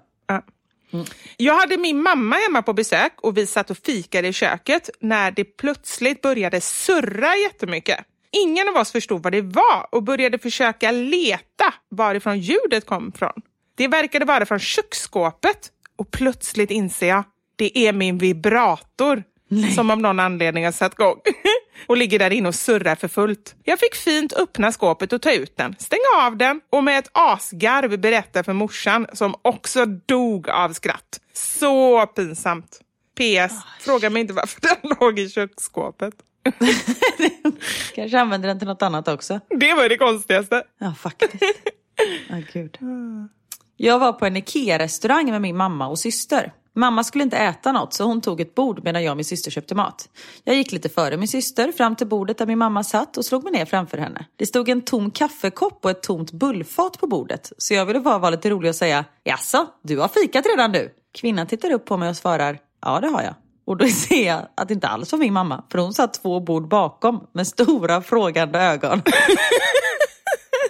[0.90, 1.06] Ja.
[1.38, 5.32] Jag hade min mamma hemma på besök och vi satt och fikade i köket när
[5.32, 8.00] det plötsligt började surra jättemycket.
[8.32, 13.42] Ingen av oss förstod vad det var och började försöka leta varifrån ljudet kom från.
[13.76, 17.24] Det verkade vara från köksskåpet och plötsligt inser jag
[17.56, 19.24] det är min vibrator
[19.76, 21.16] som av någon anledning har satt igång
[21.88, 23.56] och ligger där inne och surrar för fullt.
[23.64, 27.10] Jag fick fint öppna skåpet och ta ut den, stänga av den och med ett
[27.12, 31.20] asgarv berätta för morsan som också dog av skratt.
[31.34, 32.80] Så pinsamt.
[33.18, 33.54] PS.
[33.80, 36.14] Fråga mig inte varför den låg i köksskåpet.
[37.96, 39.40] Kanske använder den till något annat också.
[39.50, 40.64] Det var det konstigaste.
[40.80, 41.44] Ja, faktiskt.
[42.30, 42.78] Ja, gud.
[43.82, 46.54] Jag var på en IKEA-restaurang med min mamma och syster.
[46.80, 49.52] Mamma skulle inte äta något så hon tog ett bord medan jag och min syster
[49.52, 50.10] köpte mat.
[50.44, 53.44] Jag gick lite före min syster fram till bordet där min mamma satt och slog
[53.44, 54.26] mig ner framför henne.
[54.36, 58.18] Det stod en tom kaffekopp och ett tomt bullfat på bordet så jag ville bara
[58.18, 60.94] vara lite rolig och säga Jaså, du har fikat redan du?
[61.14, 63.34] Kvinnan tittar upp på mig och svarar Ja, det har jag.
[63.66, 66.40] Och då ser jag att det inte alls var min mamma för hon satt två
[66.40, 69.02] bord bakom med stora frågande ögon.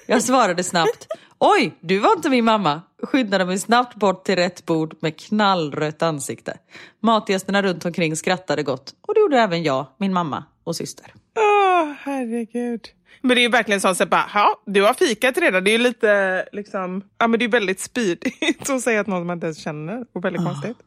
[0.05, 1.07] Jag svarade snabbt.
[1.41, 2.81] Oj, du var inte min mamma.
[3.03, 6.57] Skyndade mig snabbt bort till rätt bord med knallrött ansikte.
[7.01, 11.13] Matgästerna runt omkring skrattade gott och det gjorde även jag, min mamma och syster.
[11.37, 12.81] Åh, oh, herregud.
[13.21, 15.63] Men det är ju verkligen sånt att bara, ja, du har fikat redan.
[15.63, 19.27] Det är ju lite liksom, ja men det är väldigt spydigt att säga att någon
[19.27, 20.45] man inte ens känner och väldigt oh.
[20.45, 20.77] konstigt.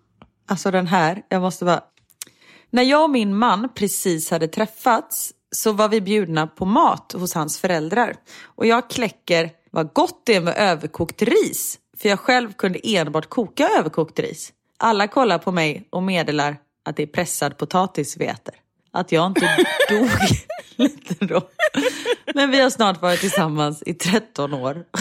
[0.49, 1.81] Alltså den här, jag måste bara.
[2.71, 7.35] När jag och min man precis hade träffats så var vi bjudna på mat hos
[7.35, 8.17] hans föräldrar.
[8.43, 11.79] Och jag kläcker vad gott det är med överkokt ris.
[11.99, 14.53] För jag själv kunde enbart koka överkokt ris.
[14.79, 18.55] Alla kollar på mig och meddelar att det är pressad potatis vi äter.
[18.93, 19.57] Att jag inte
[19.89, 20.11] dog
[20.77, 21.41] lite då.
[22.35, 24.85] Men vi har snart varit tillsammans i 13 år.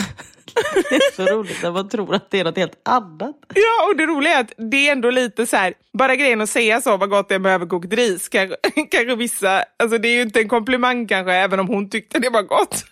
[0.89, 3.35] Det är så roligt när man tror att det är något helt annat.
[3.53, 6.49] Ja, och det roliga är att det är ändå lite så här, bara grejen att
[6.49, 8.55] säga så, vad gott det är med överkokt ris, kanske,
[8.91, 12.29] kanske vissa, alltså det är ju inte en komplimang kanske, även om hon tyckte det
[12.29, 12.85] var gott.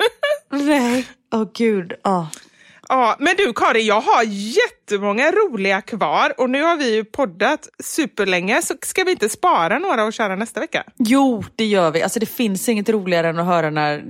[0.50, 1.94] Nej, åh oh, gud.
[2.04, 2.26] Oh.
[2.90, 7.70] Ja, men du Karin, jag har jättemånga roliga kvar och nu har vi ju poddat
[7.84, 10.84] superlänge så ska vi inte spara några och köra nästa vecka?
[10.98, 12.04] Jo, det gör vi.
[12.04, 14.04] Alltså det finns inget roligare än att höra när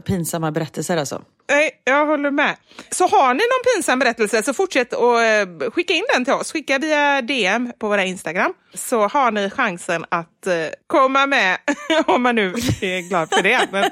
[0.00, 1.22] pinsamma berättelser alltså.
[1.48, 2.56] Nej, jag håller med.
[2.90, 6.52] Så har ni någon pinsam berättelse så fortsätt att uh, skicka in den till oss.
[6.52, 10.52] Skicka via DM på våra Instagram så har ni chansen att uh,
[10.86, 11.58] komma med
[12.06, 12.48] om man nu
[12.80, 13.68] är glad för det.
[13.72, 13.82] Men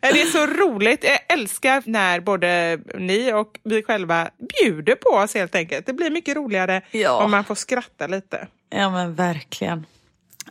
[0.00, 1.04] det är så roligt.
[1.04, 4.30] Jag älskar när både ni och vi själva
[4.60, 5.86] bjuder på oss helt enkelt.
[5.86, 7.24] Det blir mycket roligare ja.
[7.24, 8.48] om man får skratta lite.
[8.70, 9.86] Ja men verkligen.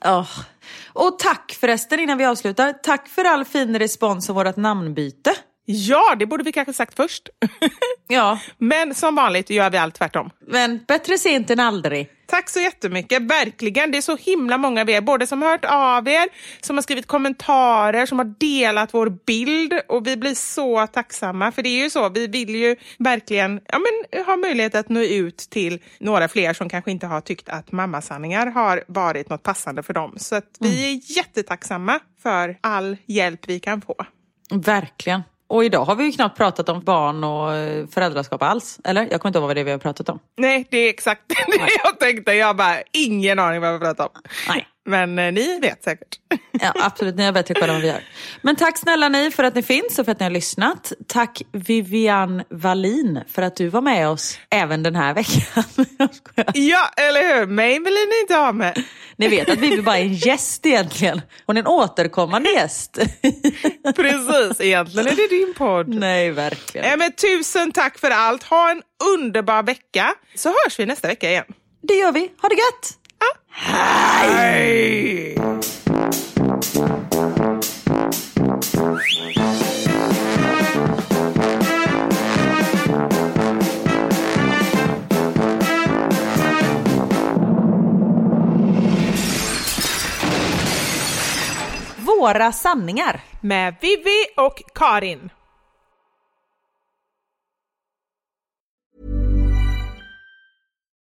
[0.02, 0.40] Oh.
[0.94, 2.74] Och tack förresten innan vi avslutar.
[2.74, 5.36] Tack för all fin respons och vårt namnbyte.
[5.66, 7.30] Ja, det borde vi kanske sagt först.
[8.08, 8.40] ja.
[8.58, 10.30] Men som vanligt gör vi allt tvärtom.
[10.48, 12.10] Men bättre sent än aldrig.
[12.28, 13.92] Tack så jättemycket, verkligen.
[13.92, 16.28] Det är så himla många av er, både som har hört av er,
[16.62, 21.52] som har skrivit kommentarer, som har delat vår bild och vi blir så tacksamma.
[21.52, 25.02] För det är ju så, vi vill ju verkligen ja, men, ha möjlighet att nå
[25.02, 29.84] ut till några fler som kanske inte har tyckt att mammasanningar har varit något passande
[29.84, 30.14] för dem.
[30.18, 31.00] Så att vi mm.
[31.00, 33.96] är jättetacksamma för all hjälp vi kan få.
[34.52, 35.22] Verkligen.
[35.48, 38.80] Och idag har vi ju knappt pratat om barn och eh, föräldraskap alls.
[38.84, 39.08] Eller?
[39.12, 40.20] Jag kommer inte ihåg vad det är vi har pratat om.
[40.38, 41.70] Nej, det är exakt det Nej.
[41.84, 42.34] jag tänkte.
[42.34, 44.22] Jag har bara ingen aning vad vi har pratat om.
[44.50, 44.68] Nej.
[44.86, 46.20] Men eh, ni vet säkert.
[46.62, 47.16] Ja, absolut.
[47.16, 48.04] Ni har bättre koll än vad vi gör.
[48.42, 50.94] Men tack snälla ni för att ni finns och för att ni har lyssnat.
[51.08, 55.64] Tack Vivian Wallin för att du var med oss även den här veckan.
[56.54, 57.46] ja, eller hur?
[57.46, 58.84] Mig vill ni inte ha med.
[59.18, 61.22] Ni vet att Vivi bara är en gäst egentligen.
[61.46, 62.98] Hon är en återkommande gäst.
[63.96, 65.88] Precis, egentligen är det din podd.
[65.88, 66.92] Nej, verkligen.
[66.92, 68.44] Äh, men tusen tack för allt.
[68.44, 68.82] Ha en
[69.16, 70.14] underbar vecka.
[70.36, 71.46] Så hörs vi nästa vecka igen.
[71.82, 72.32] Det gör vi.
[72.42, 73.05] Ha det gött!
[73.50, 75.36] Hej!
[91.98, 93.22] Våra sanningar.
[93.42, 95.30] Med Vivi och Karin.